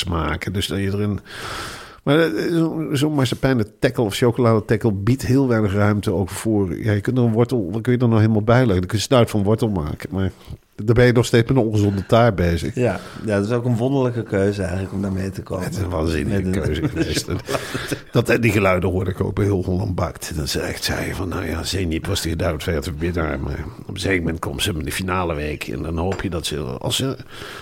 maken. 0.08 0.52
Dus 0.52 0.66
dat 0.66 0.78
je 0.78 0.92
erin... 0.92 1.20
Maar 2.02 2.18
eh, 2.18 2.52
zo- 2.52 2.88
zo'n 2.92 3.14
marsepeinen 3.14 3.78
tackle 3.78 4.04
of 4.04 4.14
chocolade 4.14 4.64
tackle 4.64 4.92
biedt 4.92 5.26
heel 5.26 5.48
weinig 5.48 5.72
ruimte 5.72 6.12
ook 6.12 6.28
voor... 6.30 6.78
Ja, 6.82 6.92
je 6.92 7.00
kunt 7.00 7.18
er 7.18 7.24
een 7.24 7.32
wortel... 7.32 7.68
Wat 7.70 7.82
kun 7.82 7.92
je 7.92 7.98
er 7.98 8.08
nou 8.08 8.20
helemaal 8.20 8.42
bij 8.42 8.58
leggen? 8.58 8.78
Dan 8.78 8.86
kun 8.86 8.98
je 8.98 9.04
snuit 9.04 9.30
van 9.30 9.42
wortel 9.42 9.68
maken. 9.68 10.08
Maar 10.12 10.30
dan 10.84 10.94
ben 10.94 11.06
je 11.06 11.12
nog 11.12 11.26
steeds 11.26 11.48
met 11.48 11.56
een 11.56 11.62
ongezonde 11.62 12.06
taart 12.06 12.34
bezig. 12.34 12.74
Ja, 12.74 13.00
ja, 13.24 13.36
dat 13.36 13.46
is 13.46 13.52
ook 13.52 13.64
een 13.64 13.76
wonderlijke 13.76 14.22
keuze 14.22 14.62
eigenlijk 14.62 14.92
om 14.92 15.02
daarmee 15.02 15.30
te 15.30 15.42
komen. 15.42 15.64
Het 15.64 15.74
is 15.76 15.80
een 15.82 15.88
waanzinnige 15.90 16.42
een- 16.42 16.50
keuze 16.50 16.88
geweest. 16.88 17.26
Dat, 18.12 18.36
die 18.40 18.50
geluiden 18.52 18.90
hoorde 18.90 19.10
ik 19.10 19.20
ook 19.20 19.34
bij 19.34 19.44
heel 19.44 19.64
Holland 19.64 19.94
Bakt. 19.94 20.36
Dan 20.36 20.48
zei 20.48 20.74
zei 20.80 21.06
je 21.06 21.14
van, 21.14 21.28
nou 21.28 21.46
ja, 21.46 21.62
Zenit 21.62 22.06
was 22.06 22.20
die 22.20 22.36
duidelijk 22.36 22.68
ver 22.70 22.80
te 22.82 22.92
winnaar. 22.98 23.40
Maar 23.40 23.64
op 23.86 23.94
een 23.94 24.00
zeker 24.00 24.22
moment 24.22 24.38
komt 24.40 24.62
ze 24.62 24.72
in 24.72 24.84
de 24.84 24.92
finale 24.92 25.34
week. 25.34 25.64
En 25.68 25.82
dan 25.82 25.98
hoop 25.98 26.22
je 26.22 26.30
dat 26.30 26.46
ze, 26.46 26.58
als 26.58 26.96
ze, 26.96 27.16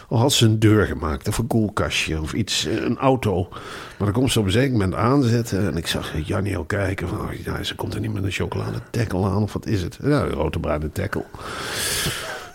al 0.09 0.19
had 0.19 0.33
ze 0.33 0.45
een 0.47 0.59
deur 0.59 0.87
gemaakt 0.87 1.29
of 1.29 1.39
een 1.39 1.47
koelkastje 1.47 2.21
of 2.21 2.33
iets, 2.33 2.65
een 2.65 2.99
auto. 2.99 3.49
Maar 3.51 4.13
dan 4.13 4.13
komt 4.13 4.33
ze 4.33 4.39
op 4.39 4.45
een 4.45 4.51
zeker 4.53 4.73
moment 4.73 4.95
aanzetten. 4.95 5.67
En 5.67 5.77
ik 5.77 5.87
zag 5.87 6.27
Jannie 6.27 6.57
al 6.57 6.65
kijken 6.65 7.09
van, 7.09 7.21
oh, 7.21 7.33
ja, 7.45 7.63
ze 7.63 7.75
komt 7.75 7.95
er 7.95 8.01
niet 8.01 8.13
met 8.13 8.25
een 8.25 8.31
chocolade 8.31 8.79
tackle 8.91 9.25
aan. 9.25 9.43
Of 9.43 9.53
wat 9.53 9.67
is 9.67 9.83
het? 9.83 9.99
Ja, 10.03 10.23
een 10.23 10.31
grote 10.31 10.59
bruine 10.59 10.93
tackle. 10.93 11.25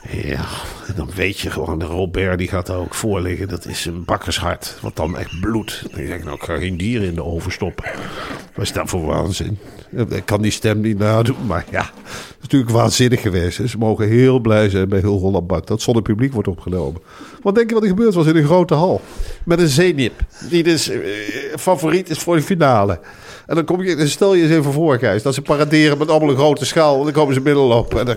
Ja, 0.07 0.45
dan 0.95 1.09
weet 1.15 1.39
je 1.39 1.51
gewoon, 1.51 1.79
de 1.79 1.85
Robert 1.85 2.37
die 2.37 2.47
gaat 2.47 2.65
daar 2.65 2.77
ook 2.77 2.93
voor 2.93 3.21
liggen. 3.21 3.47
Dat 3.47 3.65
is 3.65 3.85
een 3.85 4.05
bakkershart, 4.05 4.77
wat 4.81 4.95
dan 4.95 5.17
echt 5.17 5.39
bloedt. 5.39 5.81
Dan 5.91 6.05
denk 6.05 6.13
ik, 6.13 6.23
nou, 6.23 6.35
ik 6.35 6.43
ga 6.43 6.57
geen 6.57 6.77
dieren 6.77 7.07
in 7.07 7.15
de 7.15 7.23
oven 7.23 7.51
stoppen. 7.51 7.91
Wat 8.55 8.65
is 8.65 8.73
dat 8.73 8.89
voor 8.89 9.05
waanzin? 9.05 9.57
Ik 10.09 10.25
kan 10.25 10.41
die 10.41 10.51
stem 10.51 10.81
niet 10.81 10.97
nadoen, 10.97 11.45
maar 11.45 11.65
ja, 11.71 11.81
het 11.81 12.35
is 12.35 12.41
natuurlijk 12.41 12.71
waanzinnig 12.71 13.21
geweest. 13.21 13.69
Ze 13.69 13.77
mogen 13.77 14.07
heel 14.07 14.39
blij 14.39 14.69
zijn 14.69 14.89
bij 14.89 14.99
heel 14.99 15.19
Holland 15.19 15.47
Bak 15.47 15.67
dat 15.67 15.81
zonder 15.81 16.01
publiek 16.03 16.33
wordt 16.33 16.47
opgenomen. 16.47 17.01
Wat 17.41 17.55
denk 17.55 17.67
je 17.67 17.73
wat 17.73 17.83
er 17.83 17.89
gebeurd 17.89 18.13
was 18.13 18.27
in 18.27 18.35
een 18.35 18.45
grote 18.45 18.73
hal? 18.73 19.01
Met 19.45 19.59
een 19.59 19.67
zeenip, 19.67 20.13
die 20.49 20.63
dus 20.63 20.89
eh, 20.89 20.99
favoriet 21.55 22.09
is 22.09 22.19
voor 22.19 22.35
de 22.35 22.41
finale. 22.41 22.99
En 23.49 23.55
dan, 23.55 23.65
kom 23.65 23.83
je, 23.83 23.95
dan 23.95 24.07
stel 24.07 24.33
je 24.33 24.43
eens 24.43 24.51
even 24.51 24.71
voor, 24.73 24.97
Gijs, 24.97 25.23
dat 25.23 25.33
ze 25.33 25.41
paraderen 25.41 25.97
met 25.97 26.09
allemaal 26.09 26.29
een 26.29 26.35
grote 26.35 26.65
schaal. 26.65 26.97
En 26.97 27.03
dan 27.03 27.13
komen 27.13 27.33
ze 27.33 27.41
binnenlopen 27.41 27.99
en 27.99 28.05
dan, 28.05 28.15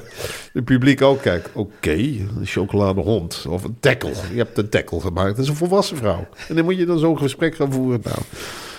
het 0.53 0.65
publiek 0.65 1.03
ook 1.03 1.23
kijkt. 1.23 1.49
Oké, 1.53 1.91
een 1.91 2.41
chocoladehond 2.45 3.47
of 3.49 3.65
een 3.65 3.77
tackle. 3.81 4.11
Je 4.33 4.37
hebt 4.39 4.59
een 4.59 4.69
tackle 4.69 5.01
gemaakt. 5.01 5.29
Dat 5.37 5.45
is 5.45 5.49
een 5.49 5.57
volwassen 5.57 5.97
vrouw. 5.97 6.27
En 6.49 6.55
dan 6.55 6.65
moet 6.65 6.77
je 6.77 6.87
dan 6.87 6.99
zo'n 6.99 7.19
gesprek 7.19 7.55
gaan 7.55 7.73
voeren. 7.73 8.01
Nou, 8.05 8.19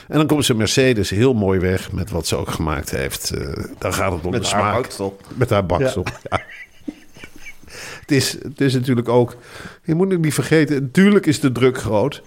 En 0.08 0.18
dan 0.18 0.28
komt 0.28 0.46
ze 0.46 0.54
Mercedes 0.56 1.10
heel 1.10 1.34
mooi 1.34 1.60
weg 1.60 1.92
met 1.92 2.10
wat 2.12 2.28
ze 2.28 2.36
ook 2.36 2.50
gemaakt 2.50 2.92
heeft. 2.92 3.32
Eh, 3.32 3.64
dan 3.78 3.94
gaat 3.94 4.12
het 4.12 4.26
om 4.26 4.32
Met 4.32 4.44
de 4.44 4.50
haar 4.50 4.60
smaak. 4.62 4.82
baksel. 4.82 5.18
Met 5.36 5.50
haar 5.50 5.66
baksel, 5.66 6.04
ja. 6.30 6.42
Het 8.00 8.12
is, 8.12 8.32
het 8.32 8.62
is 8.62 8.74
natuurlijk 8.74 9.10
ook, 9.10 9.36
je 9.84 9.96
moet 9.96 10.12
het 10.12 10.22
niet 10.22 10.34
vergeten, 10.34 10.82
natuurlijk 10.82 11.26
is 11.26 11.40
de 11.40 11.52
druk 11.52 11.78
groot. 11.78 12.22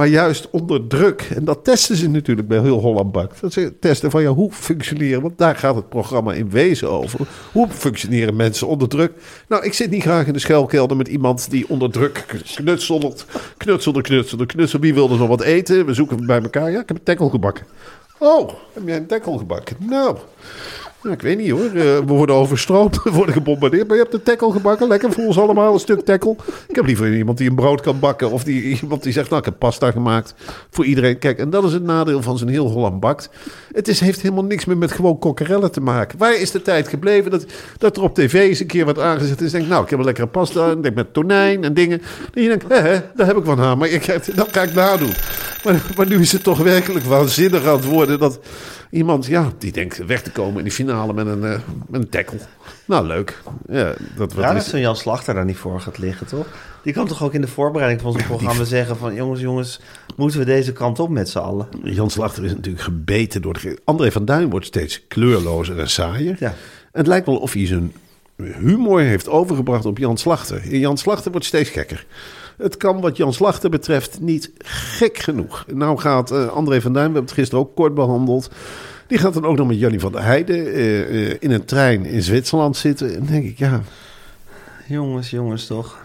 Maar 0.00 0.08
juist 0.08 0.50
onder 0.50 0.86
druk, 0.86 1.28
en 1.34 1.44
dat 1.44 1.64
testen 1.64 1.96
ze 1.96 2.08
natuurlijk 2.08 2.48
bij 2.48 2.60
heel 2.60 2.78
Holland 2.78 3.12
Bakt. 3.12 3.40
Dat 3.40 3.52
ze 3.52 3.78
testen 3.80 4.10
van 4.10 4.22
ja, 4.22 4.28
hoe 4.28 4.52
functioneren, 4.52 5.22
want 5.22 5.38
daar 5.38 5.56
gaat 5.56 5.74
het 5.74 5.88
programma 5.88 6.32
in 6.32 6.50
wezen 6.50 6.90
over. 6.90 7.20
Hoe 7.52 7.68
functioneren 7.68 8.36
mensen 8.36 8.66
onder 8.66 8.88
druk? 8.88 9.12
Nou, 9.48 9.64
ik 9.64 9.72
zit 9.72 9.90
niet 9.90 10.02
graag 10.02 10.26
in 10.26 10.32
de 10.32 10.38
schuilkelder 10.38 10.96
met 10.96 11.08
iemand 11.08 11.50
die 11.50 11.68
onder 11.68 11.90
druk 11.90 12.24
knutselt, 12.26 13.26
knutselde, 13.56 14.02
knutselde, 14.02 14.46
knutselde. 14.46 14.86
Wie 14.86 14.94
wilde 14.94 15.16
nog 15.16 15.28
wat 15.28 15.40
eten? 15.40 15.86
We 15.86 15.94
zoeken 15.94 16.26
bij 16.26 16.42
elkaar. 16.42 16.70
Ja, 16.70 16.80
ik 16.80 16.88
heb 16.88 16.96
een 16.96 17.02
tekkel 17.02 17.28
gebakken. 17.28 17.66
Oh, 18.18 18.50
heb 18.72 18.86
jij 18.86 18.96
een 18.96 19.06
tekkel 19.06 19.38
gebakken? 19.38 19.76
Nou, 19.78 20.16
nou, 21.02 21.14
ik 21.14 21.22
weet 21.22 21.38
niet 21.38 21.50
hoor. 21.50 21.64
Eh, 21.64 21.72
we 21.72 22.04
worden 22.06 22.34
overstroomd, 22.34 23.02
we 23.04 23.10
worden 23.10 23.34
gebombardeerd. 23.34 23.86
Maar 23.86 23.96
je 23.96 24.02
hebt 24.02 24.14
de 24.14 24.22
tackle 24.22 24.52
gebakken. 24.52 24.88
Lekker 24.88 25.12
voor 25.12 25.24
ons 25.24 25.38
allemaal, 25.38 25.72
een 25.72 25.80
stuk 25.80 26.00
tackle. 26.00 26.36
Ik 26.68 26.76
heb 26.76 26.86
liever 26.86 27.16
iemand 27.16 27.38
die 27.38 27.48
een 27.48 27.54
brood 27.54 27.80
kan 27.80 27.98
bakken. 27.98 28.30
Of 28.30 28.44
die, 28.44 28.62
iemand 28.62 29.02
die 29.02 29.12
zegt, 29.12 29.28
nou 29.28 29.40
ik 29.40 29.46
heb 29.46 29.58
pasta 29.58 29.90
gemaakt. 29.90 30.34
Voor 30.70 30.84
iedereen. 30.84 31.18
Kijk, 31.18 31.38
en 31.38 31.50
dat 31.50 31.64
is 31.64 31.72
het 31.72 31.82
nadeel 31.82 32.22
van 32.22 32.38
zo'n 32.38 32.48
heel 32.48 32.70
Holland 32.70 33.00
bakt. 33.00 33.30
Het 33.72 33.88
is, 33.88 34.00
heeft 34.00 34.22
helemaal 34.22 34.44
niks 34.44 34.64
meer 34.64 34.78
met 34.78 34.92
gewoon 34.92 35.18
kokkerellen 35.18 35.72
te 35.72 35.80
maken. 35.80 36.18
Waar 36.18 36.40
is 36.40 36.50
de 36.50 36.62
tijd 36.62 36.88
gebleven 36.88 37.30
dat, 37.30 37.46
dat 37.78 37.96
er 37.96 38.02
op 38.02 38.14
tv 38.14 38.32
eens 38.32 38.60
een 38.60 38.66
keer 38.66 38.84
wat 38.84 38.98
aangezet 38.98 39.40
is. 39.40 39.50
Denk, 39.50 39.68
nou 39.68 39.84
ik 39.84 39.90
heb 39.90 39.98
een 39.98 40.04
lekkere 40.04 40.26
pasta. 40.26 40.70
En 40.70 40.80
denk 40.80 40.94
met 40.94 41.14
tonijn 41.14 41.64
en 41.64 41.74
dingen. 41.74 42.02
En 42.34 42.42
je 42.42 42.48
denkt, 42.48 42.68
hè, 42.68 43.00
daar 43.14 43.26
heb 43.26 43.36
ik 43.36 43.44
wat 43.44 43.58
aan. 43.58 43.78
Maar 43.78 43.88
ik, 43.88 44.34
dat 44.34 44.48
ga 44.52 44.62
ik 44.62 44.74
nadoen. 44.74 45.12
Maar, 45.64 45.82
maar 45.96 46.06
nu 46.06 46.20
is 46.20 46.32
het 46.32 46.42
toch 46.42 46.58
werkelijk 46.58 47.04
waanzinnig 47.04 47.66
aan 47.66 47.76
het 47.76 47.84
worden 47.84 48.18
dat 48.18 48.40
iemand, 48.90 49.26
ja, 49.26 49.52
die 49.58 49.72
denkt 49.72 50.06
weg 50.06 50.22
te 50.22 50.30
komen 50.30 50.58
in 50.58 50.64
de 50.64 50.70
finale 50.70 51.12
met 51.12 51.26
een, 51.26 51.44
eh, 51.44 51.60
met 51.88 52.00
een 52.00 52.08
tackle. 52.08 52.38
Nou, 52.84 53.06
leuk. 53.06 53.42
Ja, 53.68 53.84
dat, 54.16 54.32
wat 54.32 54.44
Ja, 54.44 54.52
dat 54.52 54.62
is, 54.62 54.68
zo'n 54.68 54.80
Jan 54.80 54.96
Slachter 54.96 55.34
daar 55.34 55.44
niet 55.44 55.56
voor 55.56 55.80
gaat 55.80 55.98
liggen, 55.98 56.26
toch? 56.26 56.46
Die 56.82 56.92
kan 56.92 57.06
toch 57.06 57.22
ook 57.22 57.34
in 57.34 57.40
de 57.40 57.48
voorbereiding 57.48 58.00
van 58.00 58.12
zo'n 58.12 58.26
programma 58.26 58.64
zeggen 58.64 58.96
van... 58.96 59.14
jongens, 59.14 59.40
jongens, 59.40 59.80
moeten 60.16 60.38
we 60.38 60.44
deze 60.44 60.72
kant 60.72 60.98
op 60.98 61.08
met 61.08 61.28
z'n 61.28 61.38
allen? 61.38 61.68
Jan 61.82 62.10
Slachter 62.10 62.44
is 62.44 62.54
natuurlijk 62.54 62.84
gebeten 62.84 63.42
door 63.42 63.52
de... 63.52 63.78
André 63.84 64.12
van 64.12 64.24
Duin 64.24 64.50
wordt 64.50 64.66
steeds 64.66 65.06
kleurlozer 65.08 65.78
en 65.78 65.90
saaier. 65.90 66.36
Ja. 66.38 66.54
En 66.92 66.98
het 66.98 67.06
lijkt 67.06 67.26
wel 67.26 67.36
of 67.36 67.52
hij 67.52 67.66
zijn 67.66 67.92
humor 68.36 69.00
heeft 69.00 69.28
overgebracht 69.28 69.84
op 69.84 69.98
Jan 69.98 70.18
Slachter. 70.18 70.76
Jan 70.76 70.98
Slachter 70.98 71.30
wordt 71.30 71.46
steeds 71.46 71.70
gekker. 71.70 72.06
Het 72.60 72.76
kan 72.76 73.00
wat 73.00 73.16
Jan 73.16 73.32
Slachter 73.32 73.70
betreft 73.70 74.20
niet 74.20 74.50
gek 74.64 75.18
genoeg. 75.18 75.64
Nou 75.74 75.98
gaat 75.98 76.30
eh, 76.30 76.46
André 76.48 76.80
van 76.80 76.92
Duin, 76.92 77.06
we 77.06 77.12
hebben 77.12 77.22
het 77.30 77.38
gisteren 77.38 77.64
ook 77.64 77.74
kort 77.74 77.94
behandeld... 77.94 78.50
Die 79.06 79.18
gaat 79.18 79.34
dan 79.34 79.44
ook 79.44 79.56
nog 79.56 79.66
met 79.66 79.78
Jannie 79.78 80.00
van 80.00 80.12
der 80.12 80.22
Heijden 80.22 80.56
eh, 80.72 81.30
eh, 81.30 81.36
in 81.40 81.50
een 81.50 81.64
trein 81.64 82.04
in 82.04 82.22
Zwitserland 82.22 82.76
zitten. 82.76 83.14
En 83.16 83.26
denk 83.26 83.44
ik, 83.44 83.58
ja, 83.58 83.80
Jongens, 84.86 85.30
jongens, 85.30 85.66
toch? 85.66 85.98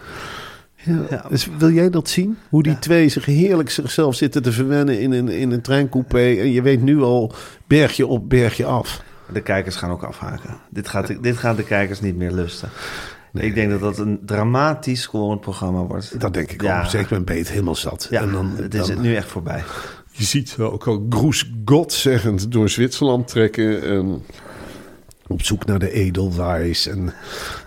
Ja, 0.74 1.00
Ja. 1.10 1.24
Dus 1.28 1.48
wil 1.58 1.70
jij 1.70 1.90
dat 1.90 2.08
zien? 2.08 2.38
Hoe 2.48 2.62
die 2.62 2.72
Ja. 2.72 2.78
twee 2.78 3.08
zich 3.08 3.24
heerlijk 3.24 3.70
zichzelf 3.70 4.14
zitten 4.14 4.42
te 4.42 4.52
verwennen 4.52 5.00
in 5.00 5.12
een, 5.12 5.28
in 5.28 5.50
een 5.50 5.60
treincoupé. 5.60 6.18
En 6.18 6.52
je 6.52 6.62
weet 6.62 6.82
nu 6.82 7.02
al 7.02 7.32
bergje 7.66 8.06
op, 8.06 8.28
bergje 8.28 8.64
af. 8.64 9.02
De 9.32 9.40
kijkers 9.40 9.76
gaan 9.76 9.90
ook 9.90 10.02
afhaken. 10.02 10.56
Dit 10.70 10.88
gaat, 10.88 11.22
dit 11.22 11.36
gaan 11.36 11.56
de 11.56 11.64
kijkers 11.64 12.00
niet 12.00 12.16
meer 12.16 12.32
lusten. 12.32 12.68
Ik 13.38 13.54
denk 13.54 13.70
dat 13.70 13.80
dat 13.80 13.98
een 13.98 14.18
dramatisch 14.26 15.00
scorend 15.02 15.40
programma 15.40 15.80
wordt. 15.80 16.20
Dat 16.20 16.34
denk 16.34 16.50
ik 16.52 16.62
Ja. 16.62 16.80
ook. 16.82 16.86
Zeker 16.90 17.24
ben 17.24 17.34
je 17.34 17.40
het 17.40 17.50
helemaal 17.50 17.74
zat. 17.74 18.06
Ja, 18.10 18.20
en 18.22 18.32
dan, 18.32 18.52
het 18.56 18.74
is 18.74 18.86
dan- 18.86 19.00
nu 19.00 19.14
echt 19.14 19.28
voorbij. 19.28 19.64
Je 20.10 20.24
ziet 20.24 20.56
ook 20.58 20.86
al 20.86 21.06
Groes 21.10 21.50
God 21.64 21.92
zeggend 21.92 22.52
door 22.52 22.68
Zwitserland 22.68 23.28
trekken. 23.28 23.82
En 23.82 24.22
op 25.26 25.42
zoek 25.42 25.64
naar 25.66 25.78
de 25.78 25.90
edelwijs. 25.92 26.86
En 26.86 27.12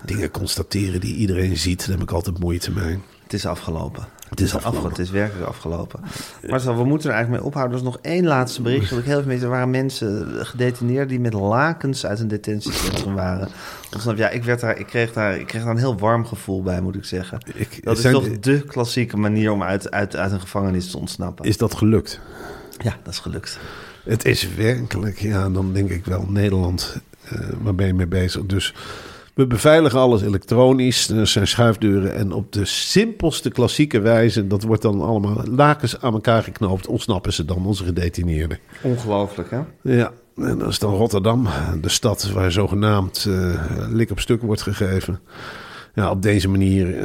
dingen 0.04 0.30
constateren 0.30 1.00
die 1.00 1.14
iedereen 1.14 1.56
ziet. 1.56 1.78
Daar 1.80 1.90
heb 1.90 2.02
ik 2.02 2.10
altijd 2.12 2.38
moeite 2.38 2.70
mee. 2.70 2.98
Het 3.22 3.32
is 3.32 3.46
afgelopen. 3.46 4.04
Het 4.30 4.40
is 4.40 4.54
afge- 4.54 4.66
afgelopen. 4.66 4.90
Het 4.90 4.98
is 4.98 5.10
werkelijk 5.10 5.48
afgelopen. 5.48 6.00
Marcel, 6.48 6.76
we 6.76 6.84
moeten 6.84 7.08
er 7.08 7.14
eigenlijk 7.14 7.42
mee 7.42 7.52
ophouden. 7.52 7.78
Er 7.78 7.84
is 7.84 7.90
nog 7.90 7.98
één 8.02 8.24
laatste 8.26 8.62
bericht. 8.62 8.90
Dat 8.90 8.98
ik 8.98 9.04
heel 9.04 9.16
even 9.16 9.28
mee. 9.28 9.40
Er 9.40 9.48
waren 9.48 9.70
mensen 9.70 10.26
gedetineerd 10.46 11.08
die 11.08 11.20
met 11.20 11.32
lakens 11.32 12.06
uit 12.06 12.20
een 12.20 12.28
detentiecentrum 12.28 13.14
waren. 13.14 13.48
Ontsnapt. 13.92 14.18
Ja, 14.18 14.28
ik, 14.28 14.44
werd 14.44 14.60
daar, 14.60 14.78
ik, 14.78 14.86
kreeg 14.86 15.12
daar, 15.12 15.36
ik 15.38 15.46
kreeg 15.46 15.62
daar 15.62 15.70
een 15.70 15.78
heel 15.78 15.98
warm 15.98 16.26
gevoel 16.26 16.62
bij, 16.62 16.80
moet 16.80 16.94
ik 16.94 17.04
zeggen. 17.04 17.38
Ik- 17.54 17.84
dat 17.84 17.98
is 17.98 18.10
toch 18.12 18.38
de 18.40 18.60
klassieke 18.60 19.16
manier 19.16 19.50
om 19.52 19.62
uit, 19.62 19.90
uit, 19.90 20.16
uit 20.16 20.32
een 20.32 20.40
gevangenis 20.40 20.90
te 20.90 20.98
ontsnappen. 20.98 21.44
Is 21.44 21.56
dat 21.56 21.74
gelukt? 21.74 22.20
Ja, 22.78 22.96
dat 23.02 23.12
is 23.12 23.18
gelukt. 23.18 23.58
Het 24.04 24.24
is 24.24 24.54
werkelijk, 24.54 25.18
ja, 25.18 25.48
dan 25.50 25.72
denk 25.72 25.90
ik 25.90 26.04
wel 26.04 26.26
Nederland. 26.28 26.96
eh 27.24 27.38
waar 27.60 27.74
ben 27.74 27.86
je 27.86 27.94
mee 27.94 28.06
bezig? 28.06 28.46
Dus 28.46 28.74
we 29.34 29.46
beveiligen 29.46 29.98
alles 29.98 30.22
elektronisch. 30.22 31.08
Er 31.08 31.26
zijn 31.26 31.46
schuifdeuren. 31.46 32.14
En 32.14 32.32
op 32.32 32.52
de 32.52 32.64
simpelste 32.64 33.50
klassieke 33.50 34.00
wijze, 34.00 34.46
dat 34.46 34.62
wordt 34.62 34.82
dan 34.82 35.00
allemaal 35.00 35.42
lakens 35.44 36.00
aan 36.00 36.12
elkaar 36.12 36.42
geknoopt. 36.42 36.86
Ontsnappen 36.86 37.32
ze 37.32 37.44
dan, 37.44 37.66
onze 37.66 37.84
gedetineerden. 37.84 38.58
Ongelooflijk, 38.82 39.50
hè? 39.50 39.60
Ja, 39.82 40.12
en 40.36 40.58
dat 40.58 40.68
is 40.68 40.78
dan 40.78 40.94
Rotterdam, 40.94 41.48
de 41.80 41.88
stad 41.88 42.30
waar 42.30 42.52
zogenaamd 42.52 43.26
eh, 43.28 43.60
lik 43.88 44.10
op 44.10 44.20
stuk 44.20 44.42
wordt 44.42 44.62
gegeven. 44.62 45.20
Ja, 45.94 46.10
op 46.10 46.22
deze 46.22 46.48
manier. 46.48 47.04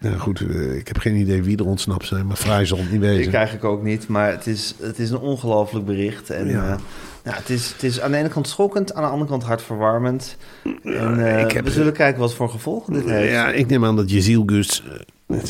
ja, 0.00 0.16
goed, 0.18 0.40
eh, 0.40 0.76
ik 0.76 0.88
heb 0.88 0.98
geen 0.98 1.16
idee 1.16 1.42
wie 1.42 1.56
er 1.56 1.66
ontsnapt 1.66 2.06
zijn, 2.06 2.26
maar 2.26 2.36
vrij 2.36 2.64
zal 2.64 2.78
het 2.78 2.90
niet 2.90 3.00
wezen. 3.00 3.28
Ik 3.28 3.34
eigenlijk 3.34 3.64
ook 3.64 3.82
niet, 3.82 4.08
maar 4.08 4.30
het 4.30 4.46
is, 4.46 4.74
het 4.80 4.98
is 4.98 5.10
een 5.10 5.18
ongelooflijk 5.18 5.86
bericht. 5.86 6.30
En 6.30 6.48
Ja. 6.48 6.64
ja. 6.68 6.78
Ja, 7.24 7.32
het, 7.34 7.50
is, 7.50 7.72
het 7.72 7.82
is 7.82 8.00
aan 8.00 8.10
de 8.10 8.16
ene 8.16 8.28
kant 8.28 8.48
schokkend, 8.48 8.94
aan 8.94 9.02
de 9.02 9.08
andere 9.08 9.30
kant 9.30 9.42
hartverwarmend. 9.42 10.36
En 10.82 11.26
eh, 11.26 11.40
ik 11.40 11.50
heb- 11.52 11.64
we 11.64 11.70
zullen 11.70 11.92
kijken 11.92 12.20
wat 12.20 12.34
voor 12.34 12.48
gevolgen 12.50 12.92
dit 12.92 13.04
heeft. 13.04 13.32
Ja, 13.32 13.50
ik 13.50 13.66
neem 13.66 13.84
aan 13.84 13.96
dat 13.96 14.10
Jeziel 14.10 14.42
Gus... 14.46 14.82
eh, 14.86 14.98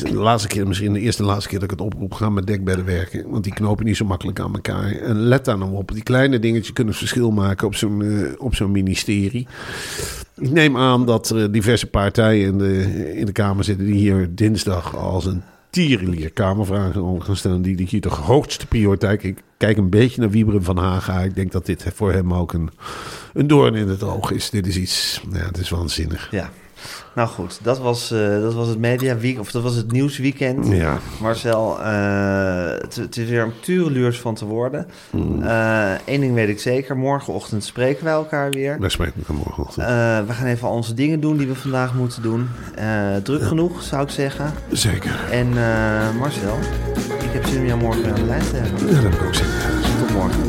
de 0.03 0.13
laatste 0.13 0.47
keer, 0.47 0.67
misschien 0.67 0.93
de 0.93 0.99
eerste 0.99 1.21
en 1.21 1.27
laatste 1.27 1.49
keer 1.49 1.59
dat 1.59 1.71
ik 1.71 1.77
het 1.79 1.85
oproep... 1.87 2.13
ga 2.13 2.29
met 2.29 2.47
dekbedden 2.47 2.85
werken. 2.85 3.29
Want 3.29 3.43
die 3.43 3.53
knopen 3.53 3.85
niet 3.85 3.97
zo 3.97 4.05
makkelijk 4.05 4.39
aan 4.39 4.53
elkaar. 4.53 4.91
En 4.91 5.15
let 5.15 5.45
daar 5.45 5.57
nou 5.57 5.73
op. 5.75 5.91
Die 5.93 6.03
kleine 6.03 6.39
dingetjes 6.39 6.73
kunnen 6.73 6.93
het 6.93 7.01
verschil 7.01 7.31
maken 7.31 7.67
op 7.67 7.75
zo'n 7.75 8.01
eh, 8.01 8.31
op 8.37 8.55
zo'n 8.55 8.71
ministerie. 8.71 9.47
Ik 10.37 10.51
neem 10.51 10.77
aan 10.77 11.05
dat 11.05 11.29
er 11.29 11.51
diverse 11.51 11.87
partijen 11.87 12.47
in 12.47 12.57
de, 12.57 13.13
in 13.15 13.25
de 13.25 13.31
Kamer 13.31 13.63
zitten... 13.63 13.85
die 13.85 13.95
hier 13.95 14.29
dinsdag 14.35 14.95
als 14.97 15.25
een 15.25 15.43
tierenlier 15.69 16.31
Kamervragen 16.31 17.01
gaan 17.21 17.35
stellen... 17.35 17.61
die 17.61 17.75
die 17.75 17.87
hier 17.89 18.01
toch 18.01 18.17
hoogste 18.17 18.67
prioriteit... 18.67 19.23
Ik 19.23 19.43
kijk 19.57 19.77
een 19.77 19.89
beetje 19.89 20.21
naar 20.21 20.29
Wieberen 20.29 20.63
van 20.63 20.77
Haga. 20.77 21.19
Ik 21.19 21.35
denk 21.35 21.51
dat 21.51 21.65
dit 21.65 21.85
voor 21.93 22.11
hem 22.11 22.33
ook 22.33 22.53
een, 22.53 22.69
een 23.33 23.47
doorn 23.47 23.75
in 23.75 23.87
het 23.87 24.03
oog 24.03 24.31
is. 24.31 24.49
Dit 24.49 24.67
is 24.67 24.77
iets... 24.77 25.21
Ja, 25.31 25.45
het 25.45 25.57
is 25.57 25.69
waanzinnig. 25.69 26.27
Ja. 26.31 26.51
Nou 27.15 27.27
goed, 27.27 27.59
dat 27.61 27.79
was, 27.79 28.11
eh, 28.11 28.41
dat 28.41 28.53
was 28.53 28.67
het 28.67 28.79
media 28.79 29.17
week, 29.17 29.39
of 29.39 29.51
dat 29.51 29.63
was 29.63 29.75
het 29.75 29.91
nieuwsweekend. 29.91 30.67
Ja. 30.67 30.97
Marcel, 31.21 31.81
eh, 31.81 32.81
het, 32.81 32.95
het 32.95 33.17
is 33.17 33.29
weer 33.29 33.41
een 33.41 33.59
tureluurs 33.59 34.19
van 34.19 34.35
te 34.35 34.45
worden. 34.45 34.87
Mm. 35.09 35.43
Eén 36.05 36.19
ding 36.19 36.33
weet 36.33 36.49
ik 36.49 36.59
zeker, 36.59 36.97
morgenochtend 36.97 37.63
spreken 37.63 38.03
wij 38.03 38.13
elkaar 38.13 38.49
weer. 38.49 38.79
Wij 38.79 38.89
spreken 38.89 39.13
elkaar 39.17 39.35
morgenochtend. 39.35 39.85
Eh, 39.85 40.27
we 40.27 40.33
gaan 40.33 40.47
even 40.47 40.67
al 40.67 40.73
onze 40.73 40.93
dingen 40.93 41.19
doen 41.19 41.37
die 41.37 41.47
we 41.47 41.55
vandaag 41.55 41.93
moeten 41.93 42.21
doen. 42.21 42.47
Eh, 42.75 43.15
druk 43.23 43.43
genoeg, 43.43 43.83
zou 43.83 44.03
ik 44.03 44.09
zeggen. 44.09 44.53
Zeker. 44.71 45.19
En 45.31 45.47
eh, 45.47 46.15
Marcel, 46.19 46.57
ik 47.23 47.31
heb 47.31 47.45
zin 47.45 47.59
om 47.59 47.65
jou 47.65 47.79
morgen 47.79 48.01
weer 48.01 48.11
aan 48.11 48.19
de 48.19 48.25
lijn 48.25 48.49
te 48.49 48.55
hebben. 48.55 48.87
Ja, 48.87 48.93
dat 48.93 49.03
heb 49.03 49.13
ik 49.13 49.21
ook 49.21 49.35
zin 49.35 49.45
in. 49.45 50.07
Tot 50.07 50.11
morgen. 50.13 50.48